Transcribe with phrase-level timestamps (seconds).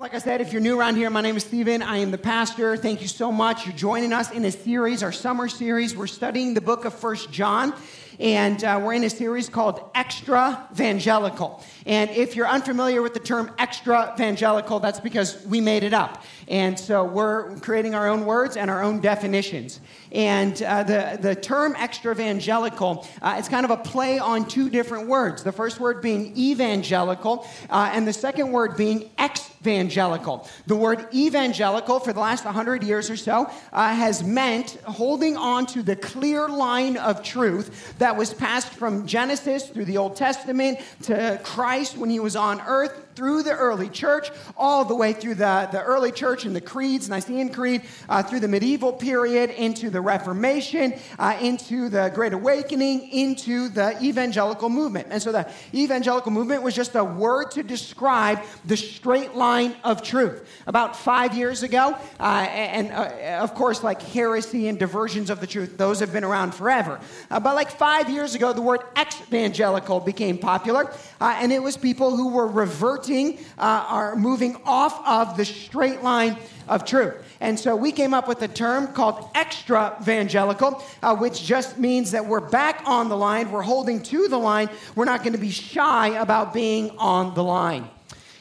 [0.00, 1.82] Like I said, if you're new around here, my name is Stephen.
[1.82, 2.76] I am the pastor.
[2.76, 3.66] Thank you so much.
[3.66, 5.96] You're joining us in a series, our summer series.
[5.96, 7.74] We're studying the book of First John,
[8.20, 11.64] and uh, we're in a series called Extra Evangelical.
[11.84, 16.22] And if you're unfamiliar with the term extra evangelical, that's because we made it up.
[16.46, 19.80] And so we're creating our own words and our own definitions.
[20.12, 24.70] And uh, the, the term extra evangelical, uh, it's kind of a play on two
[24.70, 25.42] different words.
[25.42, 30.48] The first word being evangelical, uh, and the second word being ex evangelical.
[30.66, 35.66] The word evangelical for the last 100 years or so uh, has meant holding on
[35.66, 40.78] to the clear line of truth that was passed from Genesis through the Old Testament
[41.02, 45.34] to Christ when he was on earth through the early church, all the way through
[45.34, 49.90] the, the early church and the creeds, Nicene Creed, uh, through the medieval period, into
[49.90, 55.08] the Reformation, uh, into the Great Awakening, into the evangelical movement.
[55.10, 60.00] And so the evangelical movement was just a word to describe the straight line of
[60.00, 60.48] truth.
[60.68, 65.46] About five years ago, uh, and uh, of course, like heresy and diversions of the
[65.48, 67.00] truth, those have been around forever.
[67.32, 71.76] Uh, but like five years ago, the word evangelical became popular, uh, and it was
[71.76, 76.36] people who were reverting uh, are moving off of the straight line
[76.68, 77.14] of truth.
[77.40, 82.10] And so we came up with a term called extra evangelical, uh, which just means
[82.10, 85.38] that we're back on the line, we're holding to the line, we're not going to
[85.38, 87.88] be shy about being on the line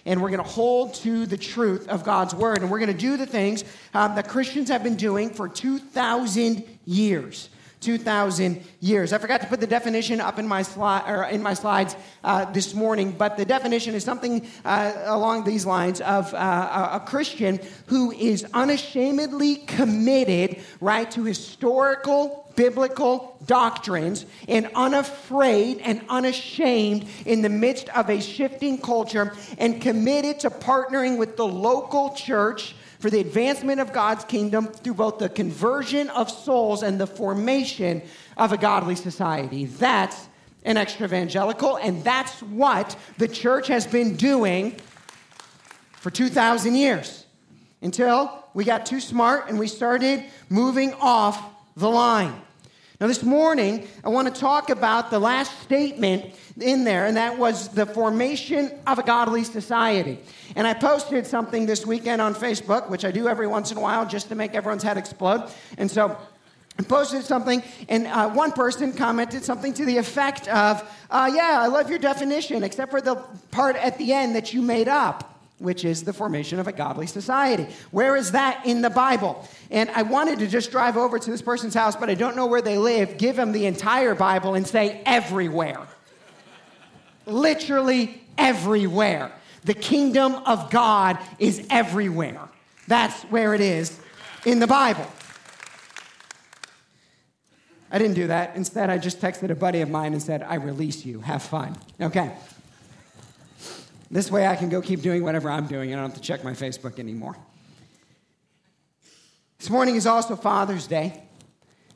[0.08, 2.60] and we're going to hold to the truth of God's word.
[2.60, 6.64] And we're going to do the things um, that Christians have been doing for 2,000
[6.86, 7.50] years.
[7.88, 9.14] 2,000 years.
[9.14, 12.44] I forgot to put the definition up in my, sli- or in my slides uh,
[12.52, 17.62] this morning, but the definition is something uh, along these lines of uh, a Christian
[17.86, 27.48] who is unashamedly committed, right, to historical biblical doctrines and unafraid and unashamed in the
[27.48, 33.20] midst of a shifting culture and committed to partnering with the local church for the
[33.20, 38.02] advancement of God's kingdom through both the conversion of souls and the formation
[38.38, 39.66] of a godly society.
[39.66, 40.28] That's
[40.64, 44.76] an extra evangelical, and that's what the church has been doing
[45.94, 47.26] for 2,000 years
[47.82, 51.42] until we got too smart and we started moving off
[51.76, 52.42] the line.
[53.00, 57.38] Now, this morning, I want to talk about the last statement in there, and that
[57.38, 60.18] was the formation of a godly society.
[60.56, 63.82] And I posted something this weekend on Facebook, which I do every once in a
[63.82, 65.48] while just to make everyone's head explode.
[65.78, 66.18] And so
[66.80, 71.60] I posted something, and uh, one person commented something to the effect of, uh, Yeah,
[71.62, 73.18] I love your definition, except for the
[73.52, 77.08] part at the end that you made up which is the formation of a godly
[77.08, 77.68] society.
[77.92, 79.48] Where is that in the Bible?
[79.72, 82.46] And I wanted to just drive over to this person's house, but I don't know
[82.46, 85.82] where they live, give them the entire Bible and say, everywhere.
[87.26, 89.32] Literally everywhere.
[89.66, 92.48] The kingdom of God is everywhere.
[92.88, 94.00] That's where it is
[94.46, 95.06] in the Bible.
[97.92, 98.56] I didn't do that.
[98.56, 101.22] Instead, I just texted a buddy of mine and said, I release you.
[101.22, 101.76] Have fun.
[102.00, 102.32] Okay.
[104.10, 106.26] This way I can go keep doing whatever I'm doing and I don't have to
[106.26, 107.36] check my Facebook anymore.
[109.60, 111.24] This morning is also Father's Day.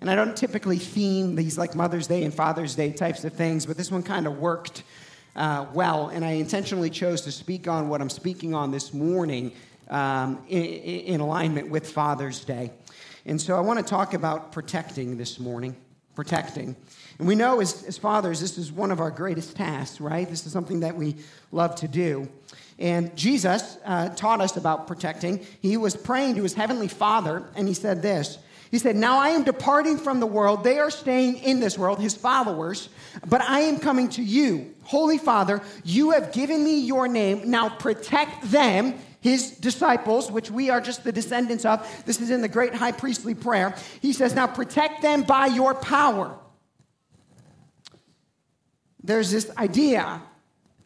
[0.01, 3.67] And I don't typically theme these like Mother's Day and Father's Day types of things,
[3.67, 4.83] but this one kind of worked
[5.35, 6.07] uh, well.
[6.07, 9.51] And I intentionally chose to speak on what I'm speaking on this morning
[9.89, 12.71] um, in, in alignment with Father's Day.
[13.27, 15.75] And so I want to talk about protecting this morning.
[16.15, 16.75] Protecting.
[17.19, 20.27] And we know as, as fathers, this is one of our greatest tasks, right?
[20.27, 21.15] This is something that we
[21.51, 22.27] love to do.
[22.79, 25.45] And Jesus uh, taught us about protecting.
[25.61, 28.39] He was praying to his heavenly Father, and he said this
[28.71, 30.63] He said, Now I am departing from the world.
[30.63, 32.89] They are staying in this world, his followers,
[33.27, 34.73] but I am coming to you.
[34.81, 37.51] Holy Father, you have given me your name.
[37.51, 41.87] Now protect them his disciples, which we are just the descendants of.
[42.05, 43.75] This is in the great high priestly prayer.
[44.01, 46.37] He says, Now protect them by your power
[49.03, 50.21] there's this idea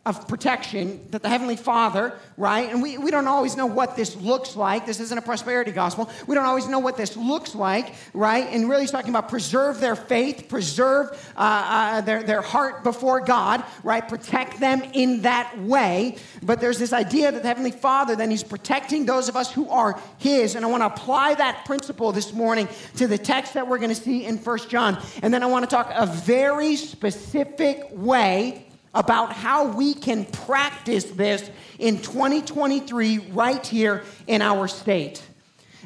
[0.05, 2.69] of protection that the Heavenly Father, right?
[2.69, 4.85] And we, we don't always know what this looks like.
[4.85, 6.11] This isn't a prosperity gospel.
[6.27, 8.47] We don't always know what this looks like, right?
[8.51, 13.19] And really, he's talking about preserve their faith, preserve uh, uh, their, their heart before
[13.19, 14.07] God, right?
[14.07, 16.17] Protect them in that way.
[16.43, 19.67] But there's this idea that the Heavenly Father, then he's protecting those of us who
[19.69, 20.53] are his.
[20.53, 23.89] And I want to apply that principle this morning to the text that we're going
[23.89, 25.01] to see in First John.
[25.23, 31.03] And then I want to talk a very specific way about how we can practice
[31.03, 31.47] this
[31.77, 35.21] in 2023 right here in our state.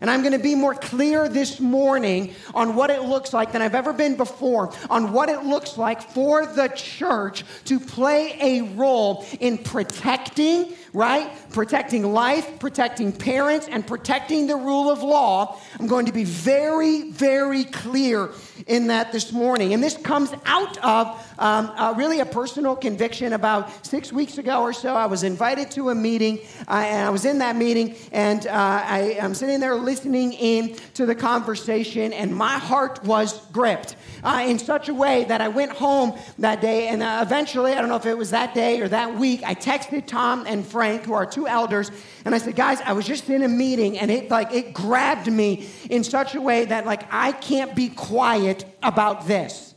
[0.01, 3.61] And I'm going to be more clear this morning on what it looks like than
[3.61, 8.61] I've ever been before, on what it looks like for the church to play a
[8.75, 11.29] role in protecting, right?
[11.49, 15.59] Protecting life, protecting parents, and protecting the rule of law.
[15.77, 18.29] I'm going to be very, very clear
[18.67, 19.73] in that this morning.
[19.73, 23.33] And this comes out of um, uh, really a personal conviction.
[23.33, 27.09] About six weeks ago or so, I was invited to a meeting, uh, and I
[27.09, 32.13] was in that meeting, and uh, I, am sitting there listening in to the conversation,
[32.13, 36.61] and my heart was gripped uh, in such a way that I went home that
[36.61, 39.41] day, and uh, eventually, I don't know if it was that day or that week,
[39.43, 41.89] I texted Tom and Frank, who are two elders,
[42.25, 45.31] and I said, guys, I was just in a meeting, and it like it grabbed
[45.31, 49.68] me in such a way that like I can't be quiet about this.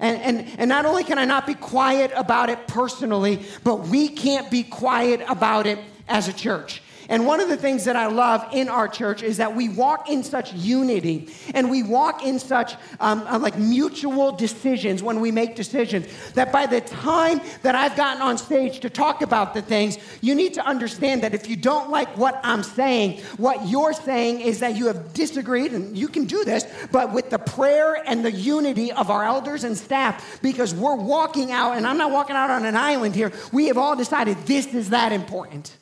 [0.00, 4.08] And, and, and not only can I not be quiet about it personally, but we
[4.08, 6.82] can't be quiet about it as a church.
[7.10, 10.08] And one of the things that I love in our church is that we walk
[10.08, 15.32] in such unity and we walk in such um, uh, like mutual decisions when we
[15.32, 19.60] make decisions that by the time that I've gotten on stage to talk about the
[19.60, 23.92] things, you need to understand that if you don't like what I'm saying, what you're
[23.92, 28.00] saying is that you have disagreed, and you can do this, but with the prayer
[28.06, 32.12] and the unity of our elders and staff, because we're walking out, and I'm not
[32.12, 35.76] walking out on an island here, we have all decided this is that important.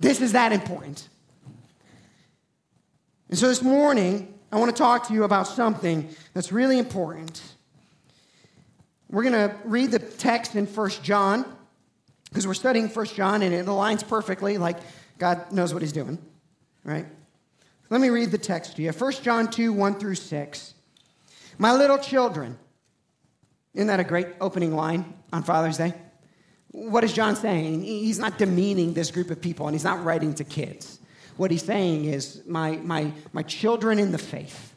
[0.00, 1.08] This is that important.
[3.28, 7.40] And so this morning, I want to talk to you about something that's really important.
[9.10, 11.44] We're going to read the text in First John
[12.30, 14.78] because we're studying First John and it aligns perfectly like
[15.18, 16.18] God knows what he's doing,
[16.82, 17.06] right?
[17.90, 18.92] Let me read the text to you.
[18.92, 20.74] First John 2 1 through 6.
[21.58, 22.58] My little children.
[23.74, 25.94] Isn't that a great opening line on Father's Day?
[26.72, 27.82] What is John saying?
[27.82, 31.00] He's not demeaning this group of people and he's not writing to kids.
[31.36, 34.74] What he's saying is, my, my, my children in the faith,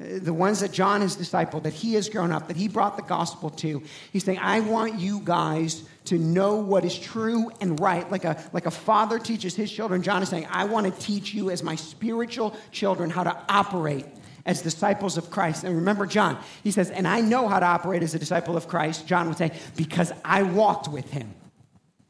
[0.00, 2.96] uh, the ones that John has discipled, that he has grown up, that he brought
[2.96, 3.82] the gospel to,
[4.12, 8.08] he's saying, I want you guys to know what is true and right.
[8.10, 11.34] Like a, like a father teaches his children, John is saying, I want to teach
[11.34, 14.06] you as my spiritual children how to operate
[14.44, 15.64] as disciples of Christ.
[15.64, 18.68] And remember, John, he says, and I know how to operate as a disciple of
[18.68, 19.06] Christ.
[19.06, 21.34] John would say, because I walked with him.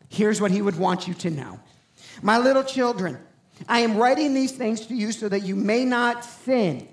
[0.09, 1.61] Here's what he would want you to know
[2.23, 3.19] My little children,
[3.69, 6.89] I am writing these things to you so that you may not sin.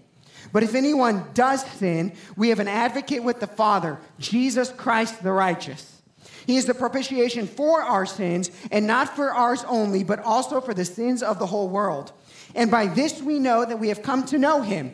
[0.52, 5.32] But if anyone does sin, we have an advocate with the Father, Jesus Christ the
[5.32, 6.02] righteous.
[6.48, 10.74] He is the propitiation for our sins, and not for ours only, but also for
[10.74, 12.12] the sins of the whole world.
[12.56, 14.94] And by this we know that we have come to know him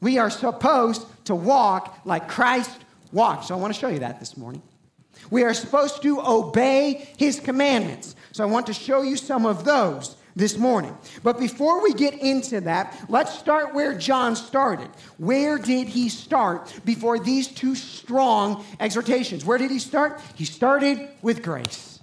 [0.00, 2.78] We are supposed to walk like Christ
[3.12, 3.46] walked.
[3.46, 4.62] So I want to show you that this morning.
[5.30, 8.14] We are supposed to obey his commandments.
[8.32, 10.96] So I want to show you some of those this morning.
[11.22, 14.90] But before we get into that, let's start where John started.
[15.16, 19.44] Where did he start before these two strong exhortations?
[19.46, 20.20] Where did he start?
[20.34, 22.00] He started with grace.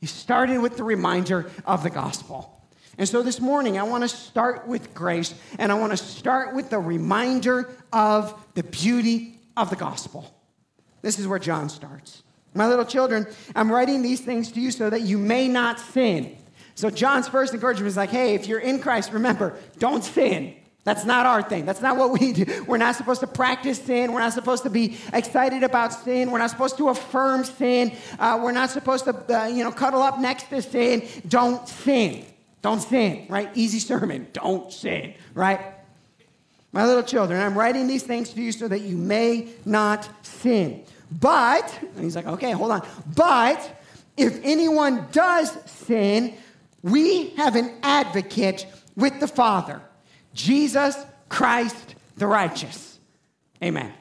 [0.00, 2.53] He started with the reminder of the gospel.
[2.98, 6.54] And so this morning, I want to start with grace, and I want to start
[6.54, 10.32] with the reminder of the beauty of the gospel.
[11.02, 12.22] This is where John starts.
[12.54, 16.36] My little children, I'm writing these things to you so that you may not sin.
[16.76, 20.54] So, John's first encouragement is like, hey, if you're in Christ, remember, don't sin.
[20.84, 21.64] That's not our thing.
[21.64, 22.64] That's not what we do.
[22.68, 24.12] We're not supposed to practice sin.
[24.12, 26.30] We're not supposed to be excited about sin.
[26.30, 27.96] We're not supposed to affirm sin.
[28.18, 31.08] Uh, we're not supposed to, uh, you know, cuddle up next to sin.
[31.26, 32.26] Don't sin.
[32.64, 33.50] Don't sin, right?
[33.54, 34.26] Easy sermon.
[34.32, 35.60] Don't sin, right?
[36.72, 40.82] My little children, I'm writing these things to you so that you may not sin.
[41.20, 42.88] But, he's like, okay, hold on.
[43.14, 43.82] But
[44.16, 46.32] if anyone does sin,
[46.82, 48.64] we have an advocate
[48.96, 49.82] with the Father,
[50.32, 50.96] Jesus
[51.28, 52.98] Christ the righteous.
[53.62, 53.92] Amen.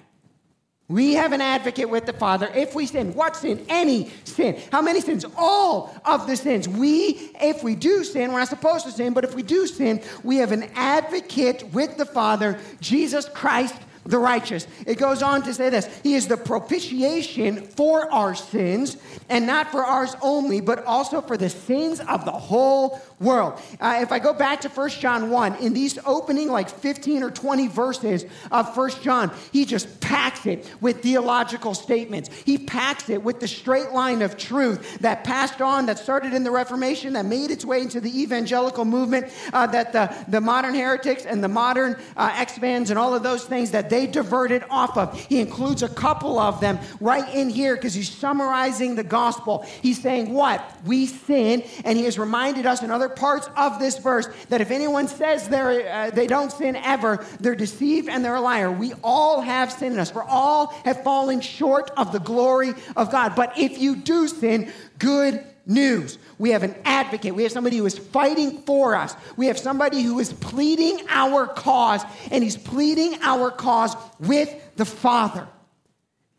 [0.89, 3.13] We have an advocate with the Father if we sin.
[3.13, 3.65] What sin?
[3.69, 4.61] Any sin.
[4.71, 5.25] How many sins?
[5.37, 6.67] All of the sins.
[6.67, 10.01] We, if we do sin, we're not supposed to sin, but if we do sin,
[10.23, 13.75] we have an advocate with the Father, Jesus Christ
[14.05, 14.67] the righteous.
[14.86, 18.98] It goes on to say this He is the propitiation for our sins,
[19.29, 23.60] and not for ours only, but also for the sins of the whole world.
[23.79, 27.31] Uh, if I go back to 1 John 1, in these opening like 15 or
[27.31, 32.29] 20 verses of 1 John, he just packs it with theological statements.
[32.45, 36.43] He packs it with the straight line of truth that passed on, that started in
[36.43, 40.75] the Reformation, that made its way into the evangelical movement, uh, that the, the modern
[40.75, 44.97] heretics and the modern uh, ex-fans and all of those things that they diverted off
[44.97, 45.19] of.
[45.29, 49.63] He includes a couple of them right in here because he's summarizing the gospel.
[49.83, 50.67] He's saying what?
[50.83, 54.71] We sin, and he has reminded us in other parts of this verse that if
[54.71, 58.71] anyone says uh, they don't sin ever, they're deceived and they're a liar.
[58.71, 63.12] We all have sin in us, for all have fallen short of the glory of
[63.12, 63.35] God.
[63.35, 66.17] But if you do sin, good news.
[66.37, 67.35] We have an advocate.
[67.35, 69.15] We have somebody who is fighting for us.
[69.37, 74.85] We have somebody who is pleading our cause, and he's pleading our cause with the
[74.85, 75.47] Father.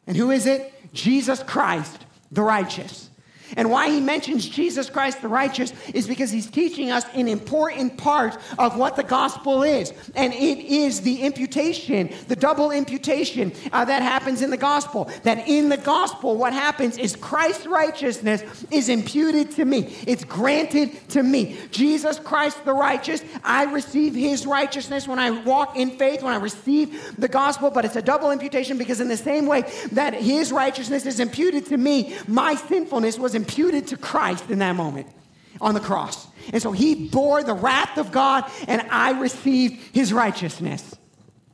[0.06, 0.72] And who is it?
[0.92, 3.10] Jesus Christ, the righteous.
[3.56, 7.96] And why he mentions Jesus Christ the righteous is because he's teaching us an important
[7.96, 9.92] part of what the gospel is.
[10.14, 15.10] And it is the imputation, the double imputation uh, that happens in the gospel.
[15.22, 21.08] That in the gospel, what happens is Christ's righteousness is imputed to me, it's granted
[21.10, 21.56] to me.
[21.70, 26.38] Jesus Christ the righteous, I receive his righteousness when I walk in faith, when I
[26.38, 30.52] receive the gospel, but it's a double imputation because, in the same way that his
[30.52, 35.06] righteousness is imputed to me, my sinfulness was imputed to Christ in that moment
[35.60, 36.26] on the cross.
[36.52, 40.94] And so he bore the wrath of God, and I received his righteousness.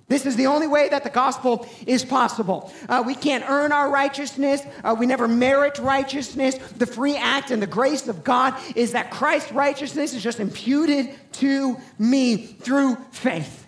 [0.09, 2.73] This is the only way that the gospel is possible.
[2.89, 4.61] Uh, we can't earn our righteousness.
[4.83, 6.57] Uh, we never merit righteousness.
[6.57, 11.11] The free act and the grace of God is that Christ's righteousness is just imputed
[11.35, 13.60] to me through faith.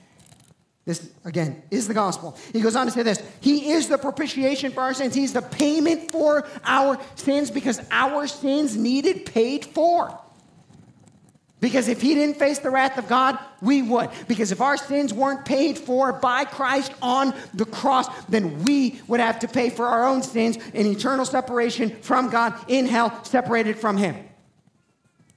[0.84, 2.36] This, again, is the gospel.
[2.52, 5.14] He goes on to say this He is the propitiation for our sins.
[5.14, 10.18] He's the payment for our sins because our sins needed paid for.
[11.60, 14.10] Because if he didn't face the wrath of God, we would.
[14.26, 19.20] Because if our sins weren't paid for by Christ on the cross, then we would
[19.20, 23.78] have to pay for our own sins in eternal separation from God in hell, separated
[23.78, 24.16] from him.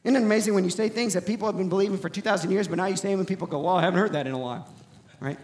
[0.04, 2.68] Isn't it amazing when you say things that people have been believing for 2,000 years,
[2.68, 4.40] but now you say them and people go, Well, I haven't heard that in a
[4.40, 4.68] while
[5.20, 5.38] right?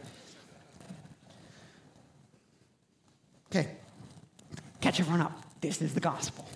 [3.49, 3.69] Okay,
[4.79, 5.41] catch everyone up.
[5.59, 6.47] This is the gospel.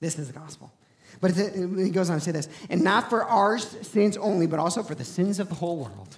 [0.00, 0.72] This is the gospel.
[1.20, 4.82] But he goes on to say this, and not for our sins only, but also
[4.82, 6.16] for the sins of the whole world.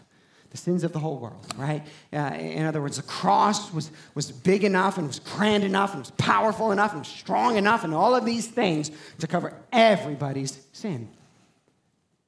[0.51, 1.83] The sins of the whole world, right?
[2.13, 6.01] Uh, in other words, the cross was, was big enough and was grand enough and
[6.01, 10.61] was powerful enough and was strong enough and all of these things to cover everybody's
[10.73, 11.09] sin.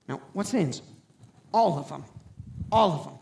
[0.08, 0.80] Now, what sins?
[1.52, 2.04] All of them.
[2.72, 3.18] All of them.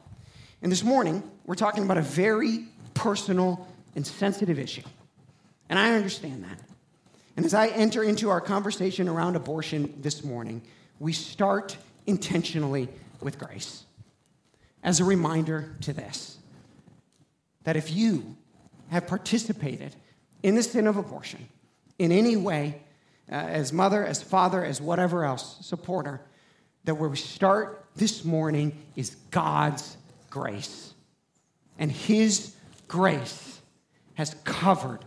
[0.62, 3.66] And this morning, we're talking about a very personal
[3.96, 4.82] and sensitive issue.
[5.68, 6.60] And I understand that.
[7.36, 10.62] And as I enter into our conversation around abortion this morning,
[11.00, 11.76] we start
[12.06, 12.88] intentionally
[13.20, 13.84] with grace.
[14.84, 16.38] As a reminder to this
[17.64, 18.36] that if you
[18.90, 19.96] have participated
[20.42, 21.48] in the sin of abortion
[21.98, 22.82] in any way,
[23.30, 26.20] uh, as mother, as father, as whatever else, supporter,
[26.84, 29.96] that where we start this morning is God's
[30.32, 30.94] grace.
[31.78, 32.54] And His
[32.88, 33.60] grace
[34.14, 35.00] has covered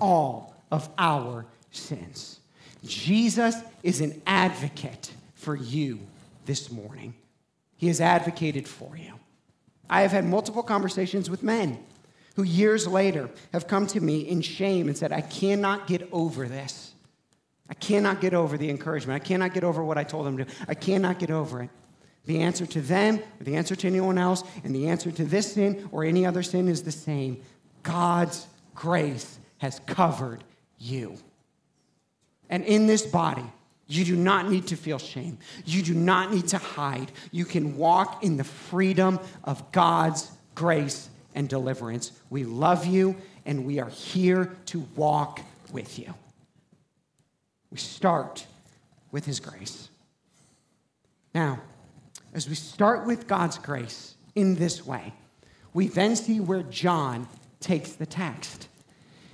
[0.00, 2.40] all of our sins.
[2.84, 6.00] Jesus is an advocate for you
[6.46, 7.14] this morning.
[7.76, 9.12] He has advocated for you.
[9.90, 11.78] I have had multiple conversations with men
[12.36, 16.48] who years later have come to me in shame and said, I cannot get over
[16.48, 16.94] this.
[17.68, 19.22] I cannot get over the encouragement.
[19.22, 20.50] I cannot get over what I told them to do.
[20.66, 21.70] I cannot get over it.
[22.24, 25.54] The answer to them, or the answer to anyone else, and the answer to this
[25.54, 27.42] sin or any other sin is the same.
[27.82, 30.44] God's grace has covered
[30.78, 31.16] you.
[32.48, 33.44] And in this body,
[33.88, 35.38] you do not need to feel shame.
[35.64, 37.10] You do not need to hide.
[37.30, 42.12] You can walk in the freedom of God's grace and deliverance.
[42.30, 45.40] We love you, and we are here to walk
[45.72, 46.14] with you.
[47.70, 48.46] We start
[49.10, 49.88] with His grace.
[51.34, 51.60] Now,
[52.32, 55.12] as we start with God's grace in this way,
[55.74, 57.28] we then see where John
[57.60, 58.68] takes the text.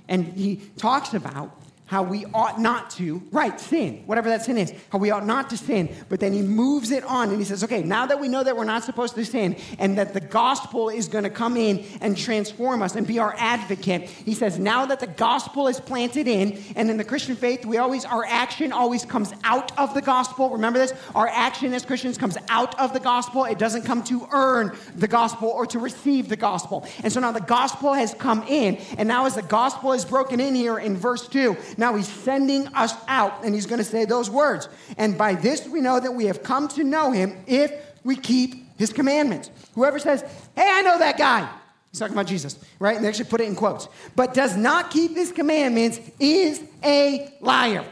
[0.07, 1.58] And he talks about
[1.89, 5.49] how we ought not to, right, sin, whatever that sin is, how we ought not
[5.49, 5.89] to sin.
[6.07, 8.55] But then he moves it on and he says, okay, now that we know that
[8.55, 12.15] we're not supposed to sin and that the gospel is going to come in and
[12.15, 16.61] transform us and be our advocate, he says, now that the gospel is planted in,
[16.75, 20.51] and in the Christian faith, we always, our action always comes out of the gospel.
[20.51, 20.93] Remember this?
[21.15, 23.45] Our action as Christians comes out of the gospel.
[23.45, 26.87] It doesn't come to earn the gospel or to receive the gospel.
[27.03, 30.39] And so now the gospel has come in, and now as the gospel is broken
[30.39, 34.05] in here in verse 2, now he's sending us out, and he's going to say
[34.05, 34.69] those words.
[34.97, 37.71] And by this we know that we have come to know him if
[38.03, 39.49] we keep his commandments.
[39.75, 40.21] Whoever says,
[40.55, 41.49] Hey, I know that guy.
[41.91, 42.95] He's talking about Jesus, right?
[42.95, 43.87] And they actually put it in quotes.
[44.15, 47.85] But does not keep his commandments is a liar.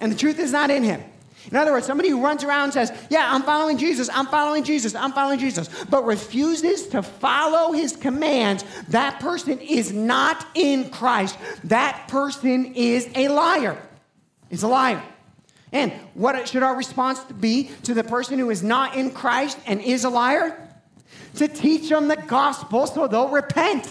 [0.00, 1.02] And the truth is not in him.
[1.50, 4.64] In other words, somebody who runs around and says, Yeah, I'm following Jesus, I'm following
[4.64, 10.90] Jesus, I'm following Jesus, but refuses to follow his commands, that person is not in
[10.90, 11.38] Christ.
[11.64, 13.80] That person is a liar.
[14.50, 15.02] Is a liar.
[15.72, 19.80] And what should our response be to the person who is not in Christ and
[19.80, 20.62] is a liar?
[21.36, 23.88] To teach them the gospel so they'll repent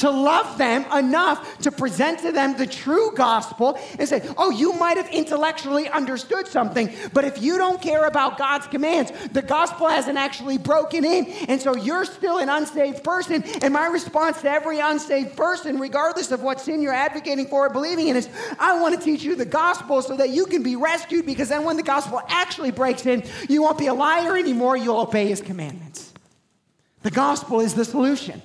[0.00, 4.72] to love them enough to present to them the true gospel and say, Oh, you
[4.74, 9.88] might have intellectually understood something, but if you don't care about God's commands, the gospel
[9.88, 11.26] hasn't actually broken in.
[11.48, 13.42] And so you're still an unsaved person.
[13.62, 17.70] And my response to every unsaved person, regardless of what sin you're advocating for or
[17.70, 18.28] believing in, is
[18.58, 21.64] I want to teach you the gospel so that you can be rescued because then
[21.64, 25.40] when the gospel actually breaks in, you won't be a liar anymore, you'll obey his
[25.40, 26.12] commandments.
[27.02, 28.42] The gospel is the solution.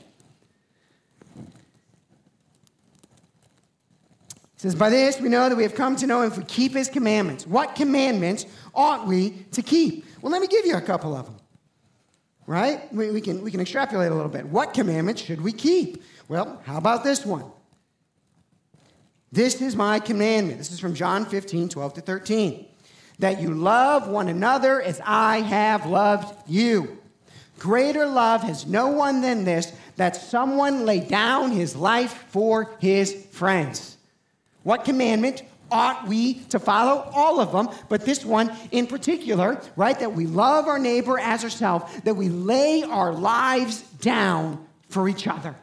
[4.65, 6.89] Says, By this we know that we have come to know if we keep his
[6.89, 7.45] commandments.
[7.45, 10.05] What commandments ought we to keep?
[10.21, 11.37] Well, let me give you a couple of them.
[12.47, 12.91] Right?
[12.93, 14.45] We, we, can, we can extrapolate a little bit.
[14.45, 16.03] What commandments should we keep?
[16.27, 17.45] Well, how about this one?
[19.31, 20.59] This is my commandment.
[20.59, 22.65] This is from John 15, 12 to 13.
[23.19, 26.99] That you love one another as I have loved you.
[27.59, 33.27] Greater love has no one than this, that someone lay down his life for his
[33.31, 33.94] friends.
[34.65, 37.07] What commandment ought we to follow?
[37.13, 39.99] All of them, but this one in particular, right?
[39.99, 45.27] That we love our neighbor as ourselves, that we lay our lives down for each
[45.27, 45.55] other.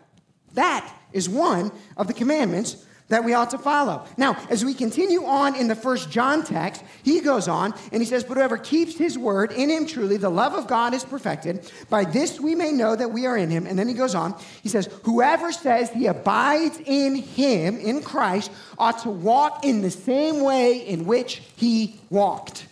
[0.55, 2.77] That is one of the commandments
[3.09, 4.07] that we ought to follow.
[4.17, 8.09] Now, as we continue on in the first John text, he goes on and he
[8.09, 11.71] says, But whoever keeps his word, in him truly the love of God is perfected.
[11.91, 13.67] By this we may know that we are in him.
[13.67, 18.51] And then he goes on, he says, Whoever says he abides in him, in Christ,
[18.79, 22.67] ought to walk in the same way in which he walked.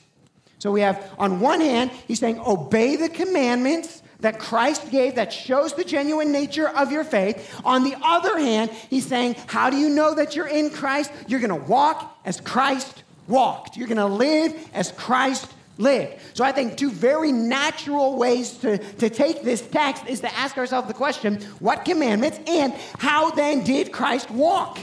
[0.58, 5.32] So we have, on one hand, he's saying, Obey the commandments that Christ gave that
[5.32, 7.60] shows the genuine nature of your faith.
[7.64, 11.10] On the other hand, he's saying, How do you know that you're in Christ?
[11.26, 16.21] You're going to walk as Christ walked, you're going to live as Christ lived.
[16.34, 20.58] So I think two very natural ways to, to take this text is to ask
[20.58, 24.78] ourselves the question what commandments and how then did Christ walk?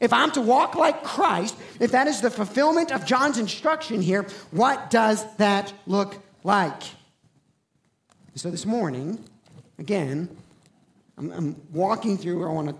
[0.00, 4.26] If I'm to walk like Christ, if that is the fulfillment of John's instruction here,
[4.50, 6.82] what does that look like?
[8.34, 9.22] So this morning,
[9.78, 10.34] again,
[11.18, 12.76] I'm, I'm walking through, I want to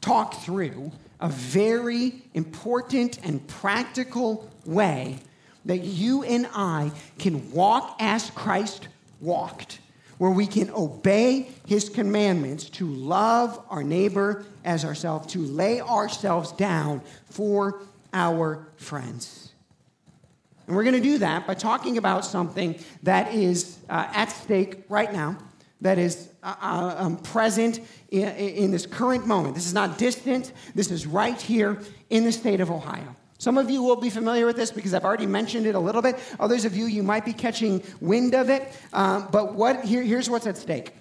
[0.00, 5.18] talk through a very important and practical way
[5.64, 8.88] that you and I can walk as Christ
[9.20, 9.78] walked,
[10.18, 16.50] where we can obey his commandments to love our neighbor as ourselves, to lay ourselves
[16.52, 17.80] down for
[18.12, 19.49] our friends.
[20.70, 24.84] And we're going to do that by talking about something that is uh, at stake
[24.88, 25.36] right now,
[25.80, 27.80] that is uh, uh, um, present
[28.12, 29.56] in, in this current moment.
[29.56, 33.16] This is not distant, this is right here in the state of Ohio.
[33.38, 36.02] Some of you will be familiar with this because I've already mentioned it a little
[36.02, 36.20] bit.
[36.38, 38.72] Others of you, you might be catching wind of it.
[38.92, 40.92] Um, but what, here, here's what's at stake.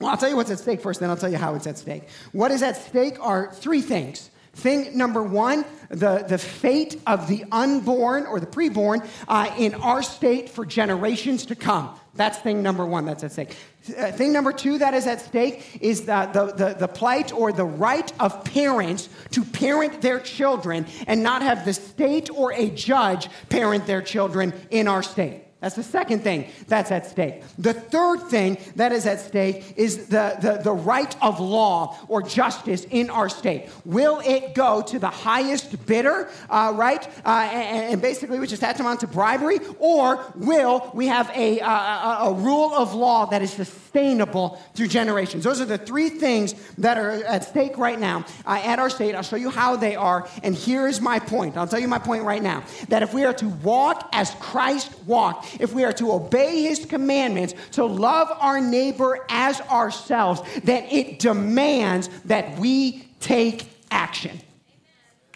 [0.00, 1.78] Well, I'll tell you what's at stake first, then I'll tell you how it's at
[1.78, 2.08] stake.
[2.32, 4.30] What is at stake are three things.
[4.56, 10.02] Thing number one, the, the fate of the unborn or the preborn uh, in our
[10.02, 11.94] state for generations to come.
[12.14, 13.54] That's thing number one that's at stake.
[13.96, 17.52] Uh, thing number two that is at stake is the, the, the, the plight or
[17.52, 22.70] the right of parents to parent their children and not have the state or a
[22.70, 25.45] judge parent their children in our state.
[25.60, 27.42] That's the second thing that's at stake.
[27.58, 32.20] The third thing that is at stake is the, the, the right of law or
[32.20, 33.70] justice in our state.
[33.86, 37.08] Will it go to the highest bidder, uh, right?
[37.24, 42.18] Uh, and, and, basically, which is tantamount to bribery, or will we have a, a,
[42.24, 45.42] a rule of law that is sustainable through generations?
[45.42, 49.14] Those are the three things that are at stake right now uh, at our state.
[49.14, 50.28] I'll show you how they are.
[50.42, 51.56] And here is my point.
[51.56, 54.92] I'll tell you my point right now that if we are to walk as Christ
[55.06, 60.84] walked, if we are to obey his commandments, to love our neighbor as ourselves, then
[60.84, 64.40] it demands that we take action.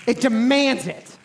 [0.07, 1.16] It demands it.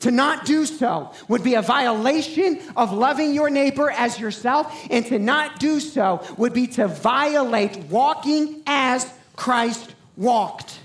[0.00, 5.04] To not do so would be a violation of loving your neighbor as yourself, and
[5.06, 10.78] to not do so would be to violate walking as Christ walked.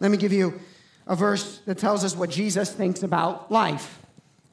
[0.00, 0.60] Let me give you
[1.06, 3.98] a verse that tells us what Jesus thinks about life.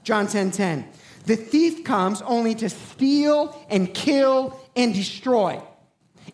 [0.04, 0.32] John 10:10.
[0.32, 0.90] 10, 10.
[1.26, 5.62] The thief comes only to steal and kill and destroy.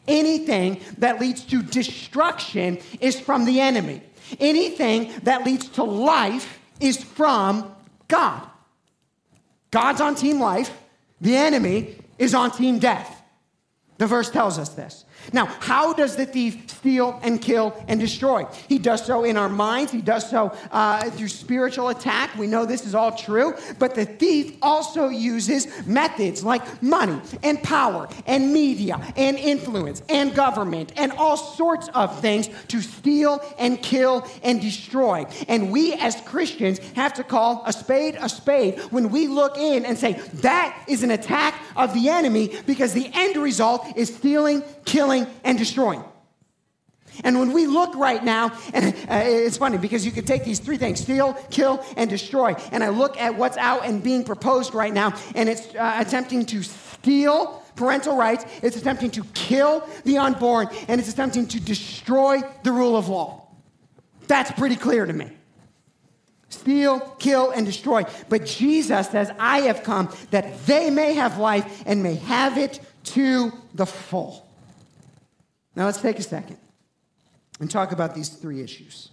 [0.08, 4.02] Anything that leads to destruction is from the enemy.
[4.40, 7.74] Anything that leads to life is from
[8.08, 8.42] God.
[9.72, 10.72] God's on team life,
[11.20, 13.22] the enemy is on team death.
[13.98, 15.05] The verse tells us this.
[15.34, 18.46] Now, how does the thief steal and kill and destroy?
[18.68, 22.36] He does so in our minds, he does so uh, through spiritual attack.
[22.38, 27.62] We know this is all true, but the thief also uses methods like money and
[27.64, 33.82] power and media and influence and government and all sorts of things to steal and
[33.82, 35.26] kill and destroy.
[35.48, 39.86] And we as Christians have to call a spade a spade when we look in
[39.86, 44.64] and say, that is an attack of the enemy because the end result is stealing,
[44.86, 46.04] killing, and destroying.
[47.24, 50.60] And when we look right now, and uh, it's funny because you could take these
[50.60, 52.56] three things steal, kill, and destroy.
[52.72, 56.46] And I look at what's out and being proposed right now, and it's uh, attempting
[56.48, 62.42] to steal parental rights, it's attempting to kill the unborn, and it's attempting to destroy
[62.64, 63.48] the rule of law.
[64.28, 65.30] That's pretty clear to me.
[66.50, 68.06] Steal, kill, and destroy.
[68.30, 72.80] But Jesus says, I have come that they may have life and may have it
[73.06, 74.45] to the full.
[75.76, 76.58] Now let's take a second
[77.60, 79.10] and talk about these three issues.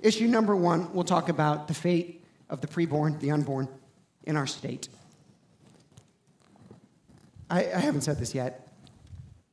[0.00, 3.68] Issue number one, we'll talk about the fate of the preborn, the unborn
[4.24, 4.88] in our state.
[7.48, 8.68] I, I haven't said this yet.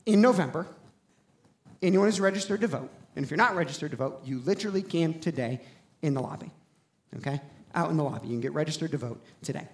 [0.05, 0.65] In November,
[1.81, 5.19] anyone who's registered to vote, and if you're not registered to vote, you literally can
[5.19, 5.61] today
[6.01, 6.51] in the lobby.
[7.17, 7.41] Okay?
[7.75, 8.27] Out in the lobby.
[8.27, 9.67] You can get registered to vote today.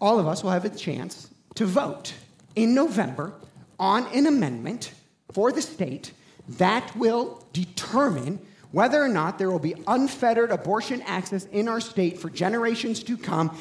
[0.00, 2.14] All of us will have a chance to vote
[2.54, 3.32] in November
[3.78, 4.92] on an amendment
[5.32, 6.12] for the state
[6.48, 8.40] that will determine
[8.72, 13.16] whether or not there will be unfettered abortion access in our state for generations to
[13.16, 13.56] come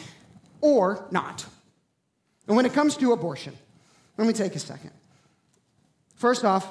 [0.62, 1.46] or not.
[2.48, 3.54] And when it comes to abortion,
[4.18, 4.92] let me take a second.
[6.16, 6.68] First off,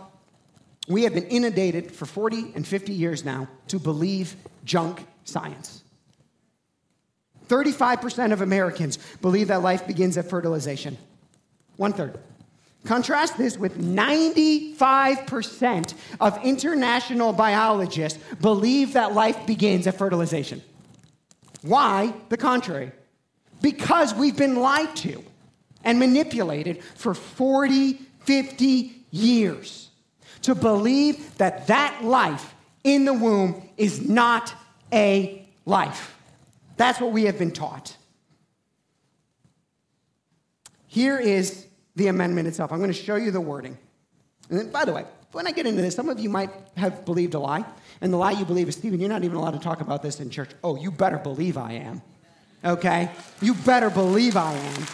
[0.88, 5.82] we have been inundated for 40 and 50 years now to believe junk science.
[7.48, 10.96] 35% of Americans believe that life begins at fertilization.
[11.76, 12.18] One third.
[12.84, 20.60] Contrast this with 95% of international biologists believe that life begins at fertilization.
[21.62, 22.92] Why the contrary?
[23.62, 25.24] Because we've been lied to
[25.82, 29.88] and manipulated for 40, 50 years
[30.42, 34.52] to believe that that life in the womb is not
[34.92, 36.18] a life.
[36.76, 37.96] That's what we have been taught.
[40.86, 41.66] Here is
[41.96, 42.72] the amendment itself.
[42.72, 43.78] I'm going to show you the wording.
[44.50, 47.04] And then, by the way, when I get into this, some of you might have
[47.04, 47.64] believed a lie.
[48.00, 50.20] And the lie you believe is, Stephen, you're not even allowed to talk about this
[50.20, 50.50] in church.
[50.62, 52.02] Oh, you better believe I am.
[52.64, 53.10] Okay?
[53.40, 54.86] You better believe I am.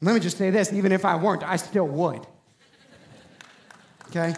[0.00, 2.26] Let me just say this even if I weren't, I still would.
[4.08, 4.34] Okay?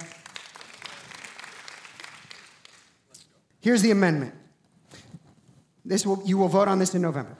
[3.60, 4.32] Here's the amendment.
[5.84, 7.36] This will, you will vote on this in November.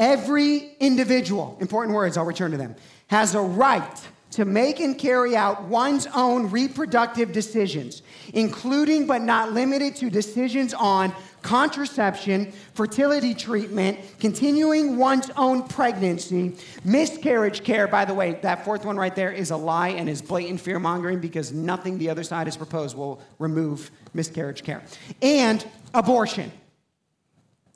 [0.00, 2.74] Every individual, important words, I'll return to them,
[3.08, 8.00] has a right to make and carry out one's own reproductive decisions,
[8.32, 17.62] including but not limited to decisions on contraception, fertility treatment, continuing one's own pregnancy, miscarriage
[17.62, 17.86] care.
[17.86, 20.78] By the way, that fourth one right there is a lie and is blatant fear
[20.78, 24.82] mongering because nothing the other side has proposed will remove miscarriage care,
[25.20, 26.50] and abortion.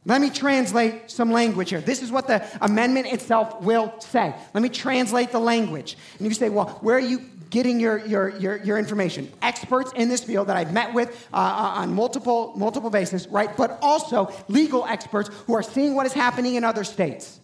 [0.07, 1.81] Let me translate some language here.
[1.81, 4.35] This is what the amendment itself will say.
[4.53, 5.97] Let me translate the language.
[6.19, 9.33] And you say, well, where are you getting your, your, your, your information?
[9.41, 13.57] Experts in this field that I've met with uh, uh on multiple, multiple bases, right?
[13.57, 17.41] But also legal experts who are seeing what is happening in other states.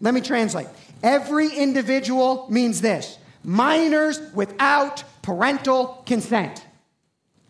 [0.00, 0.66] Let me translate.
[1.02, 6.64] Every individual means this minors without parental consent.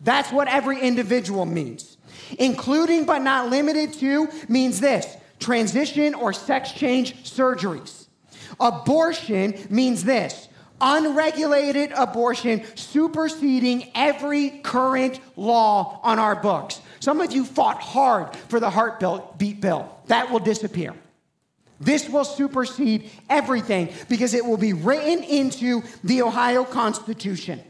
[0.05, 1.95] That's what every individual means.
[2.38, 8.06] Including but not limited to means this transition or sex change surgeries.
[8.58, 10.48] Abortion means this
[10.80, 16.80] unregulated abortion superseding every current law on our books.
[17.00, 19.98] Some of you fought hard for the heartbeat bill.
[20.06, 20.94] That will disappear.
[21.78, 27.62] This will supersede everything because it will be written into the Ohio Constitution.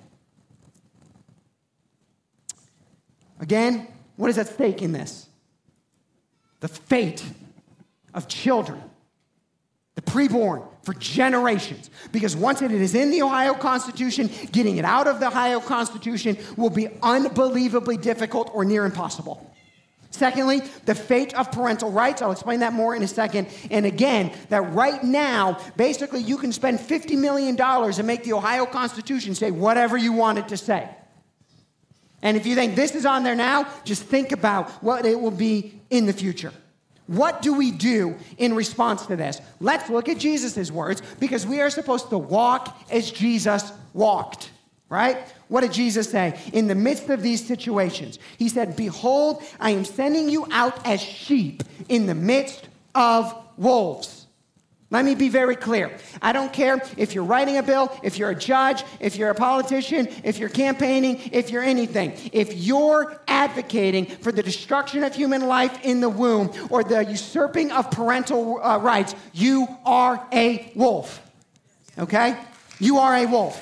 [3.40, 5.26] Again, what is at stake in this?
[6.60, 7.22] The fate
[8.14, 8.80] of children,
[9.94, 11.90] the preborn, for generations.
[12.12, 16.38] Because once it is in the Ohio Constitution, getting it out of the Ohio Constitution
[16.56, 19.52] will be unbelievably difficult or near impossible.
[20.10, 22.22] Secondly, the fate of parental rights.
[22.22, 23.48] I'll explain that more in a second.
[23.70, 28.64] And again, that right now, basically, you can spend $50 million and make the Ohio
[28.64, 30.88] Constitution say whatever you want it to say.
[32.26, 35.30] And if you think this is on there now, just think about what it will
[35.30, 36.52] be in the future.
[37.06, 39.40] What do we do in response to this?
[39.60, 44.50] Let's look at Jesus' words because we are supposed to walk as Jesus walked,
[44.88, 45.18] right?
[45.46, 48.18] What did Jesus say in the midst of these situations?
[48.38, 54.15] He said, Behold, I am sending you out as sheep in the midst of wolves.
[54.88, 55.90] Let me be very clear.
[56.22, 59.34] I don't care if you're writing a bill, if you're a judge, if you're a
[59.34, 62.12] politician, if you're campaigning, if you're anything.
[62.32, 67.72] If you're advocating for the destruction of human life in the womb or the usurping
[67.72, 71.20] of parental uh, rights, you are a wolf.
[71.98, 72.38] Okay?
[72.78, 73.60] You are a wolf.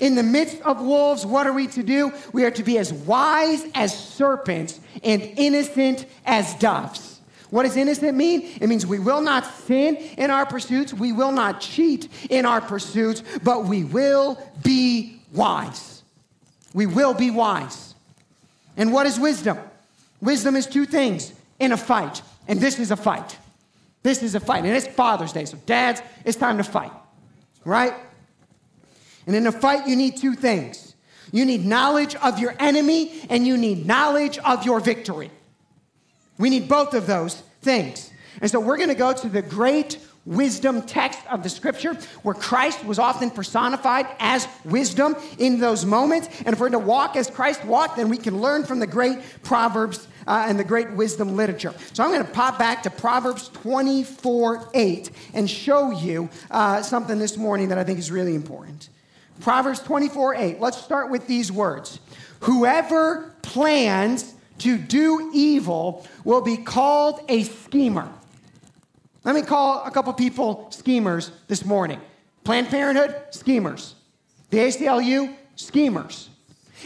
[0.00, 2.12] In the midst of wolves, what are we to do?
[2.32, 7.17] We are to be as wise as serpents and innocent as doves.
[7.50, 8.48] What does innocent mean?
[8.60, 12.60] It means we will not sin in our pursuits, we will not cheat in our
[12.60, 16.02] pursuits, but we will be wise.
[16.74, 17.94] We will be wise.
[18.76, 19.58] And what is wisdom?
[20.20, 23.38] Wisdom is two things in a fight, and this is a fight.
[24.02, 26.92] This is a fight, and it's Father's Day, so dads, it's time to fight,
[27.64, 27.94] right?
[29.26, 30.88] And in a fight, you need two things
[31.32, 35.30] you need knowledge of your enemy, and you need knowledge of your victory.
[36.38, 38.10] We need both of those things.
[38.40, 42.34] And so we're going to go to the great wisdom text of the scripture where
[42.34, 46.28] Christ was often personified as wisdom in those moments.
[46.44, 49.18] And if we're to walk as Christ walked, then we can learn from the great
[49.42, 51.74] Proverbs uh, and the great wisdom literature.
[51.94, 57.18] So I'm going to pop back to Proverbs 24 8 and show you uh, something
[57.18, 58.90] this morning that I think is really important.
[59.40, 60.60] Proverbs 24 8.
[60.60, 62.00] Let's start with these words
[62.40, 68.08] Whoever plans to do evil will be called a schemer.
[69.24, 72.00] Let me call a couple people schemers this morning.
[72.44, 73.94] Planned Parenthood, schemers.
[74.50, 76.30] The ACLU, schemers.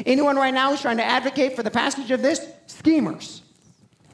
[0.04, 3.42] Anyone right now who's trying to advocate for the passage of this, schemers.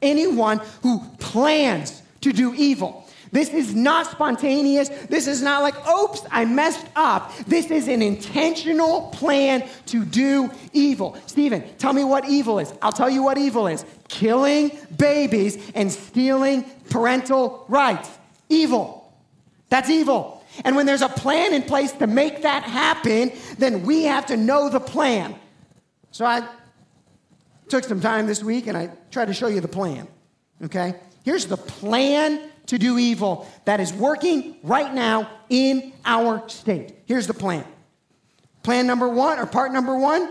[0.01, 3.08] Anyone who plans to do evil.
[3.31, 4.89] This is not spontaneous.
[4.89, 7.35] This is not like, oops, I messed up.
[7.45, 11.17] This is an intentional plan to do evil.
[11.27, 12.73] Stephen, tell me what evil is.
[12.81, 18.09] I'll tell you what evil is killing babies and stealing parental rights.
[18.49, 19.13] Evil.
[19.69, 20.43] That's evil.
[20.65, 24.37] And when there's a plan in place to make that happen, then we have to
[24.37, 25.35] know the plan.
[26.11, 26.47] So I
[27.67, 30.07] took some time this week and I tried to show you the plan.
[30.63, 30.95] Okay?
[31.23, 36.93] Here's the plan to do evil that is working right now in our state.
[37.05, 37.65] Here's the plan.
[38.61, 40.29] Plan number one, or part number one,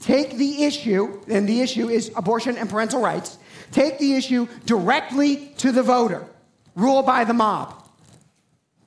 [0.00, 3.38] take the issue, and the issue is abortion and parental rights,
[3.72, 6.26] take the issue directly to the voter.
[6.74, 7.82] Rule by the mob.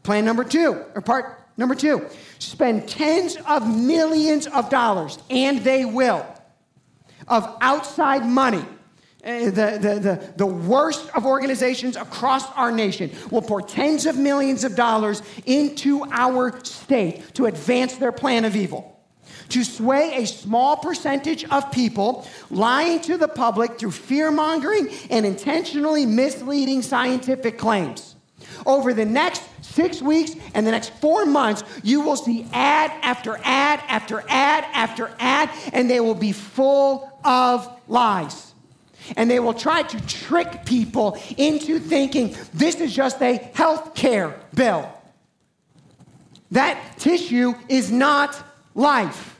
[0.03, 2.05] Plan number two, or part number two,
[2.37, 6.23] spend tens of millions of dollars, and they will,
[7.27, 8.65] of outside money
[9.23, 14.17] Eh, the, the, the, the worst of organizations across our nation will pour tens of
[14.17, 18.99] millions of dollars into our state to advance their plan of evil.
[19.49, 25.25] To sway a small percentage of people, lying to the public through fear mongering and
[25.25, 28.15] intentionally misleading scientific claims.
[28.65, 33.37] Over the next six weeks and the next four months, you will see ad after
[33.43, 38.50] ad after ad after ad, and they will be full of lies.
[39.15, 44.39] And they will try to trick people into thinking this is just a health care
[44.53, 44.91] bill.
[46.51, 48.35] That tissue is not
[48.75, 49.39] life.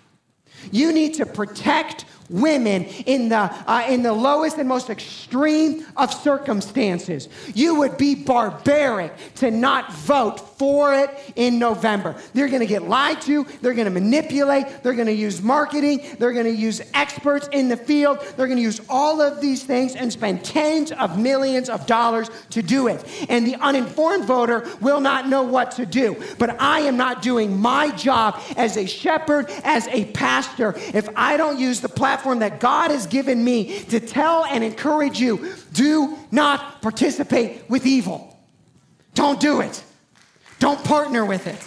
[0.72, 6.14] You need to protect women in the, uh, in the lowest and most extreme of
[6.14, 7.28] circumstances.
[7.54, 12.16] You would be barbaric to not vote for it in November.
[12.34, 16.02] They're going to get lied to, they're going to manipulate, they're going to use marketing,
[16.20, 19.64] they're going to use experts in the field, they're going to use all of these
[19.64, 23.04] things and spend tens of millions of dollars to do it.
[23.30, 26.22] And the uninformed voter will not know what to do.
[26.38, 31.38] But I am not doing my job as a shepherd, as a pastor, if I
[31.38, 35.54] don't use the platform platform that God has given me to tell and encourage you
[35.74, 38.40] do not participate with evil.
[39.16, 39.84] Don't do it.
[40.60, 41.60] Don't partner with it.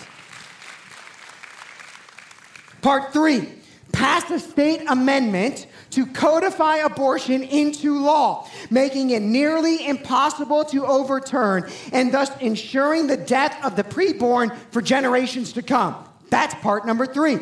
[2.82, 3.48] Part three
[3.90, 11.68] pass a state amendment to codify abortion into law, making it nearly impossible to overturn
[11.92, 15.96] and thus ensuring the death of the preborn for generations to come.
[16.30, 17.38] That's part number three.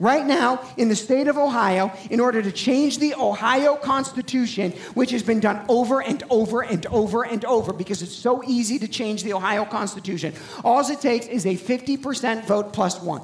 [0.00, 5.10] Right now, in the state of Ohio, in order to change the Ohio Constitution, which
[5.10, 8.88] has been done over and over and over and over because it's so easy to
[8.88, 13.22] change the Ohio Constitution, all it takes is a 50% vote plus one.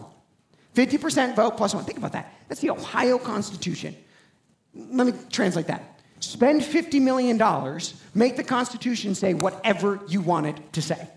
[0.75, 1.85] 50% vote plus one.
[1.85, 2.33] Think about that.
[2.49, 3.97] That's the Ohio Constitution.
[4.75, 6.01] Let me translate that.
[6.21, 7.37] Spend $50 million,
[8.15, 11.09] make the Constitution say whatever you want it to say.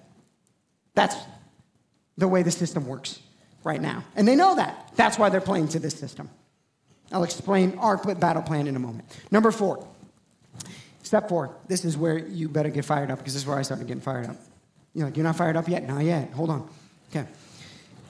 [0.95, 1.15] That's
[2.17, 3.19] the way the system works
[3.63, 4.03] right now.
[4.15, 4.91] And they know that.
[4.95, 6.29] That's why they're playing to this system.
[7.11, 9.05] I'll explain our battle plan in a moment.
[9.31, 9.87] Number four,
[11.03, 11.55] step four.
[11.67, 14.01] This is where you better get fired up because this is where I started getting
[14.01, 14.35] fired up.
[14.93, 15.87] You're like, you're not fired up yet?
[15.87, 16.31] Not yet.
[16.31, 16.69] Hold on.
[17.09, 17.27] Okay.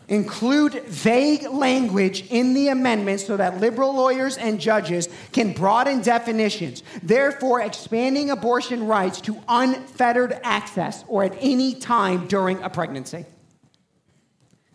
[0.09, 6.83] Include vague language in the amendment so that liberal lawyers and judges can broaden definitions,
[7.01, 13.25] therefore, expanding abortion rights to unfettered access or at any time during a pregnancy.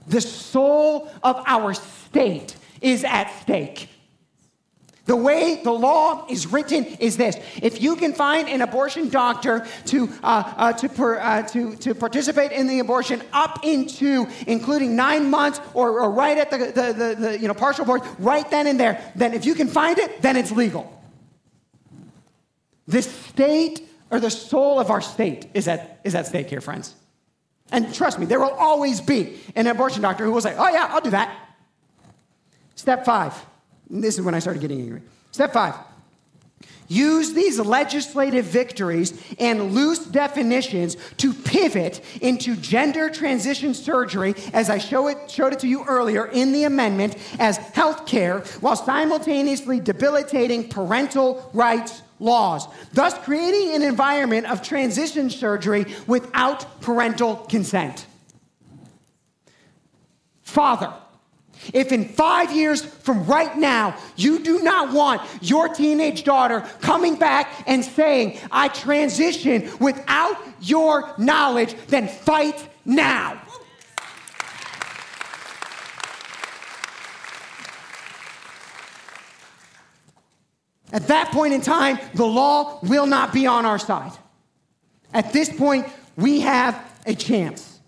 [0.09, 3.89] The soul of our state is at stake.
[5.09, 9.67] The way the law is written is this if you can find an abortion doctor
[9.87, 14.97] to, uh, uh, to, per, uh, to, to participate in the abortion up into, including
[14.97, 18.51] nine months or, or right at the, the, the, the, you know, partial birth, right
[18.51, 21.03] then and there, then if you can find it, then it's legal.
[22.87, 26.95] The state or the soul of our state is at, is at stake here, friends.
[27.71, 30.89] And trust me, there will always be an abortion doctor who will say, Oh, yeah,
[30.91, 31.35] I'll do that.
[32.75, 33.35] Step five.
[33.91, 35.03] this is when I started getting angry.
[35.33, 35.75] Step five.
[36.89, 44.79] Use these legislative victories and loose definitions to pivot into gender transition surgery, as I
[44.79, 49.81] show it, showed it to you earlier in the amendment, as health care, while simultaneously
[49.81, 58.07] debilitating parental rights laws, thus creating an environment of transition surgery without parental consent.
[60.43, 60.93] Father,
[61.75, 67.17] if in five years from right now you do not want your teenage daughter coming
[67.17, 73.41] back and saying, I transition without your knowledge, then fight now.
[80.93, 84.13] At that point in time, the law will not be on our side.
[85.13, 87.79] At this point, we have a chance.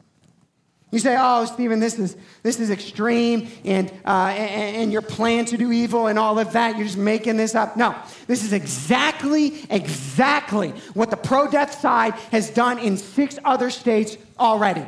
[0.90, 5.44] You say, oh, Stephen, this is, this is extreme, and, uh, and, and your plan
[5.46, 7.76] to do evil and all of that, you're just making this up.
[7.76, 7.94] No,
[8.26, 14.16] this is exactly, exactly what the pro death side has done in six other states
[14.38, 14.84] already.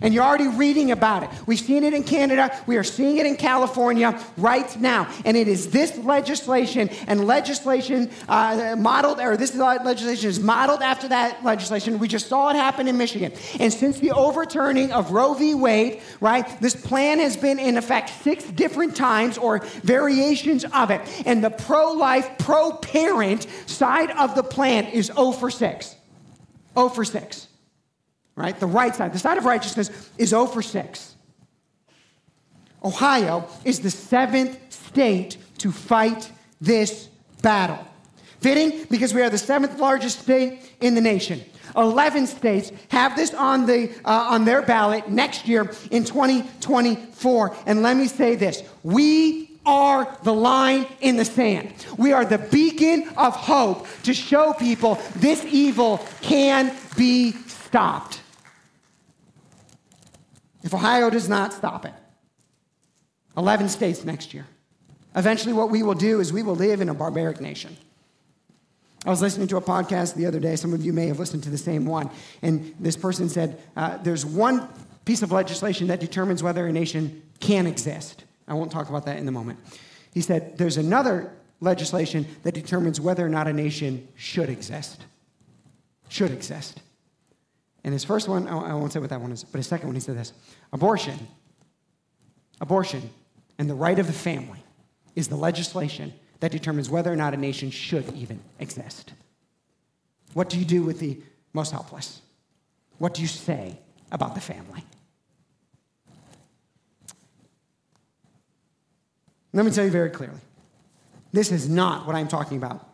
[0.00, 1.30] And you're already reading about it.
[1.46, 2.56] We've seen it in Canada.
[2.66, 5.12] We are seeing it in California right now.
[5.24, 11.08] And it is this legislation and legislation uh, modeled, or this legislation is modeled after
[11.08, 11.98] that legislation.
[11.98, 13.32] We just saw it happen in Michigan.
[13.60, 15.54] And since the overturning of Roe v.
[15.54, 21.00] Wade, right, this plan has been in effect six different times or variations of it.
[21.26, 25.96] And the pro life, pro parent side of the plan is 0 for 6.
[26.74, 27.48] 0 for 6
[28.36, 28.58] right?
[28.58, 31.16] The right side, the side of righteousness is 0 for 6.
[32.84, 37.08] Ohio is the seventh state to fight this
[37.42, 37.78] battle.
[38.40, 41.40] Fitting because we are the seventh largest state in the nation.
[41.76, 47.56] 11 states have this on, the, uh, on their ballot next year in 2024.
[47.66, 51.72] And let me say this we are the line in the sand.
[51.96, 58.21] We are the beacon of hope to show people this evil can be stopped
[60.62, 61.94] if Ohio does not stop it.
[63.36, 64.46] 11 states next year.
[65.14, 67.76] Eventually, what we will do is we will live in a barbaric nation.
[69.04, 70.54] I was listening to a podcast the other day.
[70.56, 72.08] Some of you may have listened to the same one.
[72.40, 74.68] And this person said uh, there's one
[75.04, 78.24] piece of legislation that determines whether a nation can exist.
[78.46, 79.58] I won't talk about that in the moment.
[80.14, 85.04] He said there's another legislation that determines whether or not a nation should exist.
[86.08, 86.80] Should exist.
[87.84, 89.94] And his first one, I won't say what that one is, but his second one,
[89.96, 90.32] he said this
[90.72, 91.28] abortion.
[92.60, 93.10] Abortion
[93.58, 94.62] and the right of the family
[95.16, 99.12] is the legislation that determines whether or not a nation should even exist.
[100.32, 101.20] What do you do with the
[101.52, 102.20] most helpless?
[102.98, 103.78] What do you say
[104.10, 104.84] about the family?
[109.52, 110.40] Let me tell you very clearly
[111.32, 112.88] this is not what I'm talking about.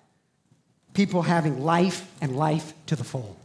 [0.93, 3.38] People having life and life to the full,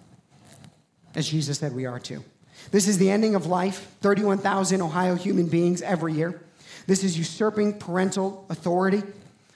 [1.15, 2.23] as Jesus said we are too.
[2.71, 6.41] This is the ending of life, 31,000 Ohio human beings every year.
[6.87, 9.03] This is usurping parental authority.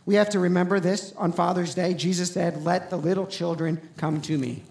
[0.05, 1.93] We have to remember this on Father's Day.
[1.93, 4.63] Jesus said, Let the little children come to me.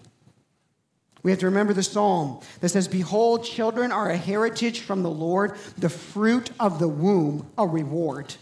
[1.23, 5.09] We have to remember the psalm that says, Behold, children are a heritage from the
[5.09, 8.33] Lord, the fruit of the womb, a reward.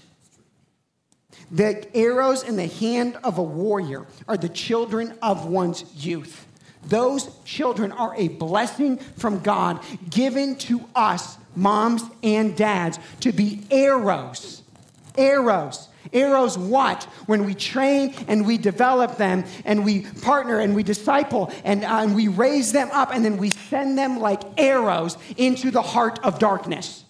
[1.51, 6.47] The arrows in the hand of a warrior are the children of one's youth.
[6.85, 13.61] Those children are a blessing from God given to us, moms and dads, to be
[13.71, 14.61] arrows.
[15.17, 15.87] Arrows.
[16.13, 17.03] Arrows what?
[17.25, 22.01] When we train and we develop them and we partner and we disciple and, uh,
[22.01, 26.19] and we raise them up and then we send them like arrows into the heart
[26.23, 27.05] of darkness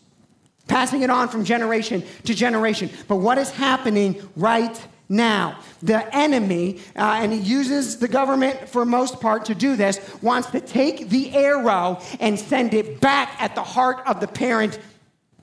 [0.68, 2.90] passing it on from generation to generation.
[3.08, 4.76] But what is happening right
[5.10, 5.60] now?
[5.82, 10.50] The enemy, uh, and he uses the government for most part to do this, wants
[10.52, 14.80] to take the arrow and send it back at the heart of the parent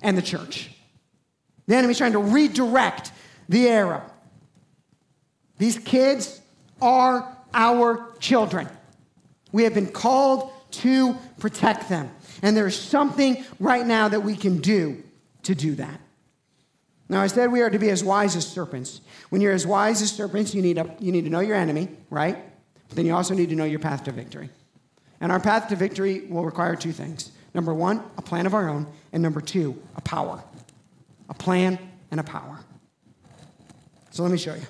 [0.01, 0.71] and the church.
[1.67, 3.13] The enemy's trying to redirect
[3.49, 4.03] the arrow.
[5.59, 6.41] These kids
[6.81, 8.69] are our children.
[9.53, 12.11] We have been called to protect them.
[12.43, 15.03] And there's something right now that we can do
[15.45, 16.01] to do that.
[17.13, 19.03] Now, I said we are to be as wise as serpents.
[19.29, 21.89] When you're as wise as serpents, you need, a, you need to know your enemy,
[22.09, 22.39] right?
[22.89, 24.49] But then you also need to know your path to victory.
[25.21, 28.67] And our path to victory will require two things number one, a plan of our
[28.67, 30.43] own, and number two, a power.
[31.29, 31.79] A plan
[32.11, 32.61] and a power.
[34.11, 34.67] So let me show you.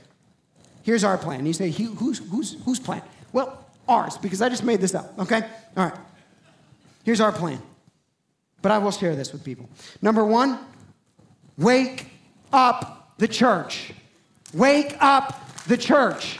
[0.83, 1.47] Here's our plan.
[1.47, 3.03] You say, who's, who's, plan?
[3.33, 5.43] Well, ours, because I just made this up, okay?
[5.77, 5.99] All right.
[7.05, 7.63] Here's our plan.
[8.63, 9.69] But I will share this with people.
[10.03, 10.59] Number one,
[11.57, 12.12] wake
[12.53, 13.93] up the church.
[14.53, 16.39] Wake up the church.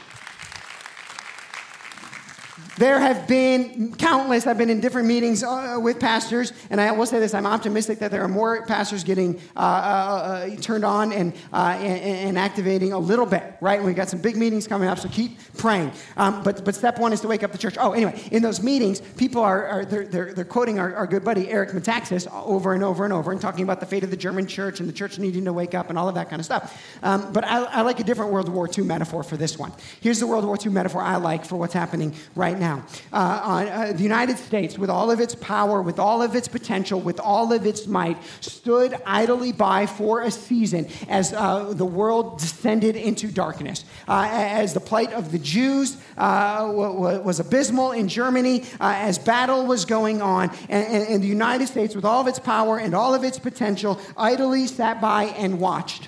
[2.77, 7.05] There have been countless, I've been in different meetings uh, with pastors, and I will
[7.05, 11.13] say this I'm optimistic that there are more pastors getting uh, uh, uh turned on
[11.13, 13.83] and, uh, and, and, activating a little bit, right?
[13.83, 15.91] We've got some big meetings coming up, so keep praying.
[16.17, 17.75] Um, but, but step one is to wake up the church.
[17.79, 21.23] Oh, anyway, in those meetings, people are, are they're, they're, they're, quoting our, our good
[21.23, 24.17] buddy Eric Metaxas over and over and over and talking about the fate of the
[24.17, 26.45] German church and the church needing to wake up and all of that kind of
[26.45, 26.81] stuff.
[27.03, 29.71] Um, but I, I like a different World War II metaphor for this one.
[30.01, 32.85] Here's the World War II metaphor I like for what's happening right now now.
[33.11, 36.97] Uh, uh, the United States, with all of its power, with all of its potential,
[36.99, 42.39] with all of its might, stood idly by for a season as uh, the world
[42.39, 43.83] descended into darkness.
[44.07, 49.65] Uh, as the plight of the Jews uh, was abysmal in Germany, uh, as battle
[49.65, 52.95] was going on, and, and, and the United States, with all of its power and
[52.95, 56.07] all of its potential, idly sat by and watched.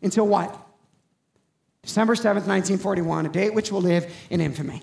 [0.00, 0.58] Until what?
[1.82, 4.82] December 7th, 1941, a date which will live in infamy.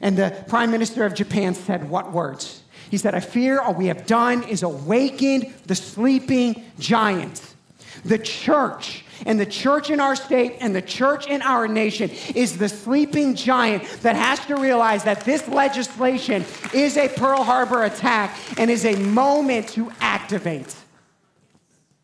[0.00, 2.62] And the prime minister of Japan said, What words?
[2.90, 7.54] He said, I fear all we have done is awakened the sleeping giant.
[8.04, 12.56] The church and the church in our state and the church in our nation is
[12.56, 18.38] the sleeping giant that has to realize that this legislation is a Pearl Harbor attack
[18.58, 20.74] and is a moment to activate.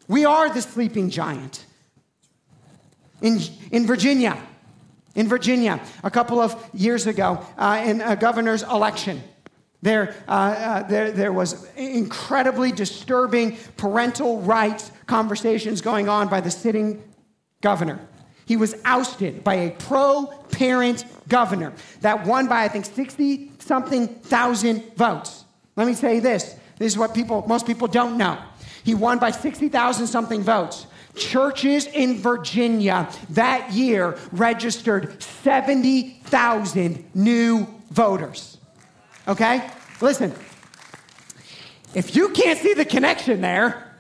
[0.09, 1.65] We are the sleeping giant.
[3.23, 3.39] In,
[3.71, 4.37] in Virginia,
[5.15, 9.23] in Virginia a couple of years ago uh, in a governor's election.
[9.83, 16.51] There, uh, uh, there, there was incredibly disturbing parental rights conversations going on by the
[16.51, 17.03] sitting
[17.61, 18.01] governor.
[18.47, 24.09] He was ousted by a pro parent governor that won by, I think, 60 something
[24.09, 25.45] thousand votes.
[25.77, 28.39] Let me say this this is what people, most people don't know.
[28.85, 30.87] He won by 60,000 something votes.
[31.17, 38.59] Churches in Virginia that year registered 70,000 new voters.
[39.29, 39.69] Okay?
[40.01, 40.33] Listen,
[41.95, 43.95] if you can't see the connection there,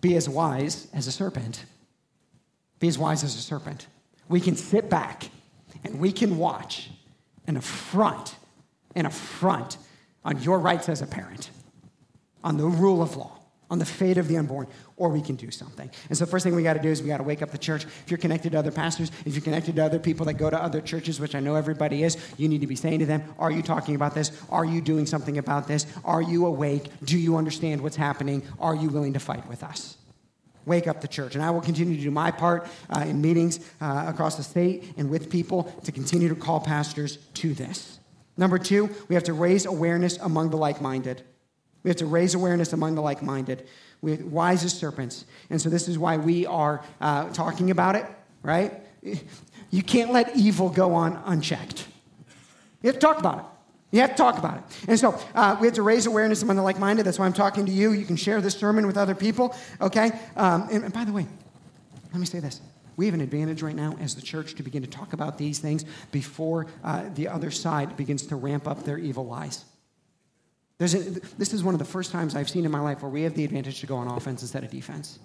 [0.00, 1.64] be as wise as a serpent.
[2.80, 3.86] Be as wise as a serpent.
[4.28, 5.30] We can sit back
[5.84, 6.90] And we can watch
[7.46, 8.34] an affront,
[8.94, 9.76] an affront
[10.24, 11.50] on your rights as a parent,
[12.42, 13.38] on the rule of law,
[13.70, 15.90] on the fate of the unborn, or we can do something.
[16.08, 17.58] And so, first thing we got to do is we got to wake up the
[17.58, 17.84] church.
[17.84, 20.62] If you're connected to other pastors, if you're connected to other people that go to
[20.62, 23.50] other churches, which I know everybody is, you need to be saying to them, Are
[23.50, 24.30] you talking about this?
[24.50, 25.86] Are you doing something about this?
[26.04, 26.90] Are you awake?
[27.02, 28.42] Do you understand what's happening?
[28.60, 29.96] Are you willing to fight with us?
[30.66, 31.34] Wake up the church.
[31.34, 34.94] And I will continue to do my part uh, in meetings uh, across the state
[34.96, 37.98] and with people to continue to call pastors to this.
[38.36, 41.22] Number two, we have to raise awareness among the like minded.
[41.84, 43.68] We have to raise awareness among the like minded.
[44.00, 45.26] We're wise as serpents.
[45.50, 48.06] And so this is why we are uh, talking about it,
[48.42, 48.72] right?
[49.70, 51.86] You can't let evil go on unchecked.
[52.82, 53.44] You have to talk about it.
[53.90, 54.62] You have to talk about it.
[54.88, 57.06] And so uh, we have to raise awareness among the like minded.
[57.06, 57.92] That's why I'm talking to you.
[57.92, 60.10] You can share this sermon with other people, okay?
[60.36, 61.26] Um, and, and by the way,
[62.12, 62.60] let me say this.
[62.96, 65.58] We have an advantage right now as the church to begin to talk about these
[65.58, 69.64] things before uh, the other side begins to ramp up their evil lies.
[70.80, 70.98] A,
[71.38, 73.34] this is one of the first times I've seen in my life where we have
[73.34, 75.18] the advantage to go on offense instead of defense.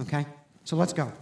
[0.00, 0.26] Okay?
[0.64, 1.12] So let's go.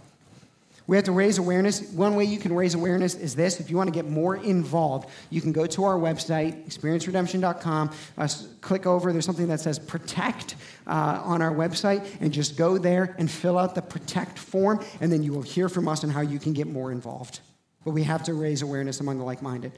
[0.85, 1.81] We have to raise awareness.
[1.93, 3.61] One way you can raise awareness is this.
[3.61, 8.27] If you want to get more involved, you can go to our website, experienceredemption.com, uh,
[8.59, 9.13] click over.
[9.13, 13.57] There's something that says protect uh, on our website, and just go there and fill
[13.57, 16.51] out the protect form, and then you will hear from us on how you can
[16.51, 17.39] get more involved.
[17.85, 19.71] But we have to raise awareness among the like minded.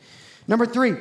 [0.47, 0.95] Number three,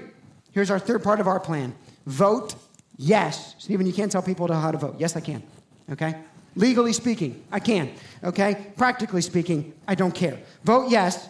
[0.53, 1.75] here's our third part of our plan
[2.07, 2.55] vote
[2.97, 3.55] yes.
[3.59, 4.97] Stephen, you can't tell people how to vote.
[4.99, 5.43] Yes, I can.
[5.91, 6.15] Okay?
[6.57, 7.91] Legally speaking, I can.
[8.23, 8.73] Okay?
[8.77, 10.39] Practically speaking, I don't care.
[10.63, 11.29] Vote yes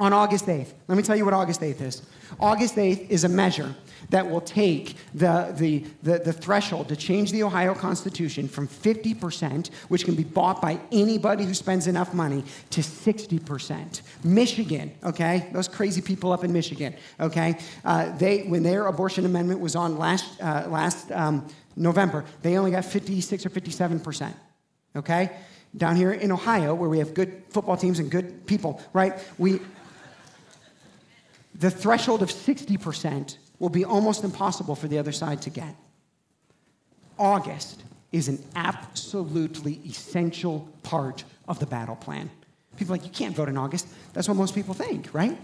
[0.00, 0.72] on August 8th.
[0.86, 2.02] Let me tell you what August 8th is.
[2.38, 3.74] August 8th is a measure
[4.10, 9.68] that will take the, the, the, the, threshold to change the Ohio Constitution from 50%,
[9.88, 14.02] which can be bought by anybody who spends enough money, to 60%.
[14.24, 19.60] Michigan, okay, those crazy people up in Michigan, okay, uh, they, when their abortion amendment
[19.60, 21.46] was on last, uh, last um,
[21.76, 24.32] November, they only got 56 or 57%.
[24.96, 25.30] Okay?
[25.76, 29.14] Down here in Ohio, where we have good football teams and good people, right?
[29.36, 29.60] We
[31.58, 35.74] the threshold of 60% will be almost impossible for the other side to get.
[37.18, 37.82] August
[38.12, 42.30] is an absolutely essential part of the battle plan.
[42.76, 43.88] People like, you can't vote in August.
[44.12, 45.36] That's what most people think, right?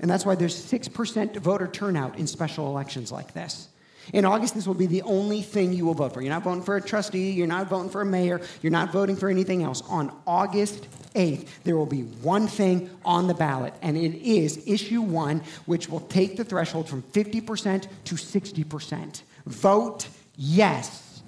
[0.00, 3.68] And that's why there's 6% voter turnout in special elections like this.
[4.12, 6.22] In August, this will be the only thing you will vote for.
[6.22, 9.16] You're not voting for a trustee, you're not voting for a mayor, you're not voting
[9.16, 9.82] for anything else.
[9.88, 15.02] On August 8th, there will be one thing on the ballot, and it is issue
[15.02, 19.22] one, which will take the threshold from 50% to 60%.
[19.46, 21.22] Vote yes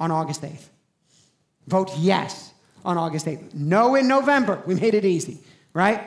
[0.00, 0.68] on August 8th.
[1.66, 2.52] Vote yes
[2.84, 3.54] on August 8th.
[3.54, 4.62] No in November.
[4.66, 5.40] We made it easy,
[5.74, 6.00] right?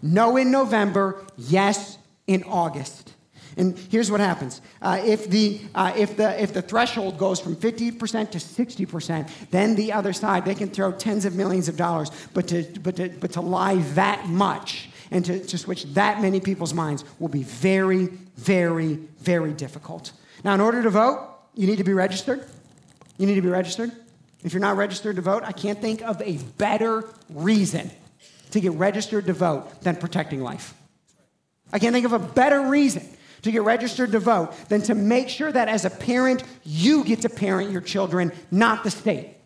[0.00, 3.11] No in November, yes in August.
[3.56, 7.56] And here's what happens uh, if, the, uh, if, the, if the threshold goes from
[7.56, 12.10] 50% to 60%, then the other side, they can throw tens of millions of dollars,
[12.32, 16.40] but to, but to, but to lie that much and to, to switch that many
[16.40, 20.12] people's minds will be very, very, very difficult.
[20.42, 22.46] Now, in order to vote, you need to be registered.
[23.18, 23.92] You need to be registered.
[24.42, 27.90] If you're not registered to vote, I can't think of a better reason
[28.50, 30.74] to get registered to vote than protecting life.
[31.72, 33.06] I can't think of a better reason
[33.42, 37.22] to get registered to vote than to make sure that as a parent, you get
[37.22, 39.36] to parent your children, not the state.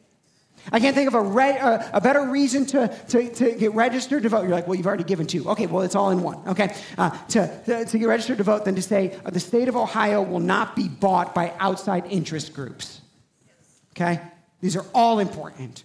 [0.72, 4.24] I can't think of a, re- uh, a better reason to, to, to, get registered
[4.24, 4.42] to vote.
[4.42, 5.48] You're like, well, you've already given two.
[5.50, 6.40] Okay, well, it's all in one.
[6.48, 9.68] Okay, uh, to, to, to, get registered to vote than to say uh, the state
[9.68, 13.00] of Ohio will not be bought by outside interest groups.
[13.92, 14.20] Okay,
[14.60, 15.84] these are all important.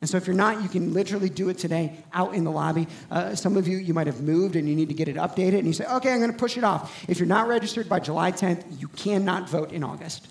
[0.00, 2.86] And so, if you're not, you can literally do it today out in the lobby.
[3.10, 5.58] Uh, some of you, you might have moved and you need to get it updated,
[5.58, 7.04] and you say, okay, I'm going to push it off.
[7.08, 10.28] If you're not registered by July 10th, you cannot vote in August.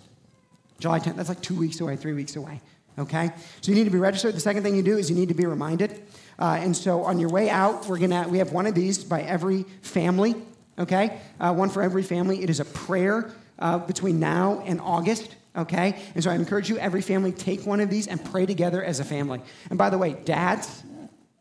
[0.79, 2.61] July 10th, that's like two weeks away, three weeks away.
[2.97, 3.29] Okay?
[3.59, 4.35] So, you need to be registered.
[4.35, 6.01] The second thing you do is you need to be reminded.
[6.39, 9.21] Uh, and so, on your way out, we're gonna, we have one of these by
[9.21, 10.35] every family.
[10.79, 11.19] Okay?
[11.41, 12.41] Uh, one for every family.
[12.41, 15.99] It is a prayer uh, between now and August okay?
[16.15, 18.99] And so I encourage you, every family, take one of these and pray together as
[18.99, 19.41] a family.
[19.69, 20.83] And by the way, dads,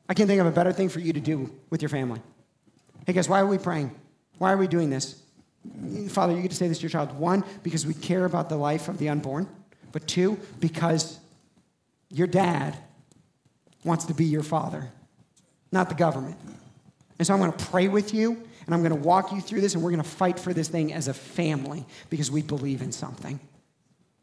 [0.08, 2.20] I can't think of a better thing for you to do with your family.
[3.06, 3.94] Hey, guys, why are we praying?
[4.38, 5.20] Why are we doing this?
[6.08, 7.18] Father, you get to say this to your child.
[7.18, 9.48] One, because we care about the life of the unborn.
[9.92, 11.18] But two, because
[12.10, 12.76] your dad
[13.84, 14.90] wants to be your father,
[15.72, 16.36] not the government.
[17.18, 18.32] And so I'm going to pray with you,
[18.66, 20.68] and I'm going to walk you through this, and we're going to fight for this
[20.68, 23.40] thing as a family because we believe in something.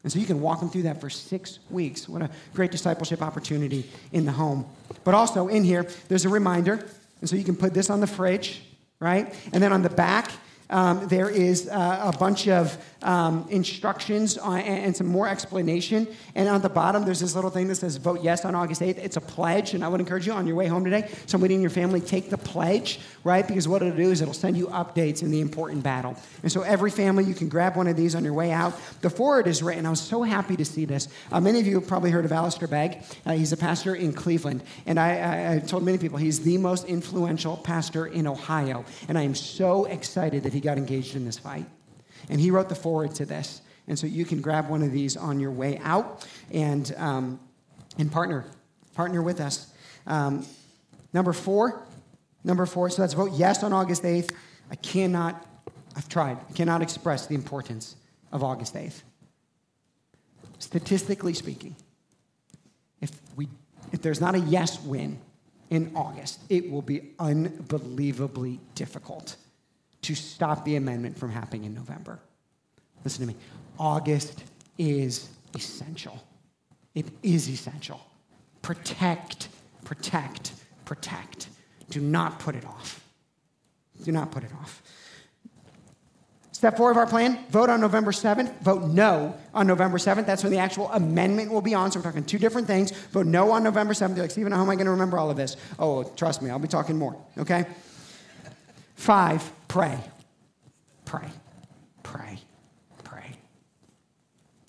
[0.04, 2.08] And so you can walk them through that for six weeks.
[2.08, 4.66] What a great discipleship opportunity in the home.
[5.02, 6.86] But also in here, there's a reminder.
[7.20, 8.62] And so you can put this on the fridge,
[9.00, 9.34] right?
[9.52, 10.30] And then on the back,
[10.74, 16.08] um, there is uh, a bunch of um, instructions on, and, and, some more explanation.
[16.34, 18.98] And on the bottom, there's this little thing that says vote yes on August 8th.
[18.98, 21.60] It's a pledge, and I would encourage you on your way home today, somebody in
[21.60, 23.46] your family take the pledge, right?
[23.46, 26.16] Because what it'll do is it'll send you updates in the important battle.
[26.42, 28.74] And so every family, you can grab one of these on your way out.
[29.00, 29.86] The foreword is written.
[29.86, 31.06] I was so happy to see this.
[31.30, 32.98] Uh, many of you have probably heard of Alistair Begg.
[33.24, 34.62] Uh, he's a pastor in Cleveland.
[34.86, 38.84] And I, I, I told many people he's the most influential pastor in Ohio.
[39.08, 41.66] And I am so excited that he got engaged in this fight.
[42.28, 43.60] And he wrote the foreword to this.
[43.86, 47.40] And so you can grab one of these on your way out and, um,
[47.98, 48.46] and partner,
[48.94, 49.72] partner with us.
[50.06, 50.46] Um,
[51.12, 51.86] number four,
[52.42, 54.32] number four, so let's vote yes on August 8th.
[54.70, 55.46] I cannot,
[55.96, 57.96] I've tried, I cannot express the importance
[58.32, 59.02] of August 8th.
[60.58, 61.76] Statistically speaking,
[63.02, 63.48] if, we,
[63.92, 65.18] if there's not a yes win
[65.68, 69.36] in August, it will be unbelievably difficult
[70.04, 72.18] to stop the amendment from happening in November.
[73.04, 73.38] Listen to me.
[73.78, 74.44] August
[74.78, 76.22] is essential.
[76.94, 78.00] It is essential.
[78.62, 79.48] Protect,
[79.84, 80.52] protect,
[80.84, 81.48] protect.
[81.90, 83.02] Do not put it off.
[84.02, 84.82] Do not put it off.
[86.52, 88.60] Step four of our plan vote on November 7th.
[88.60, 90.24] Vote no on November 7th.
[90.24, 91.90] That's when the actual amendment will be on.
[91.90, 92.90] So we're talking two different things.
[92.90, 94.16] Vote no on November 7th.
[94.16, 95.56] You're like, Stephen, how am I going to remember all of this?
[95.78, 97.66] Oh, trust me, I'll be talking more, okay?
[98.94, 99.98] Five, pray.
[101.04, 101.28] Pray.
[102.02, 102.38] Pray.
[103.02, 103.36] Pray.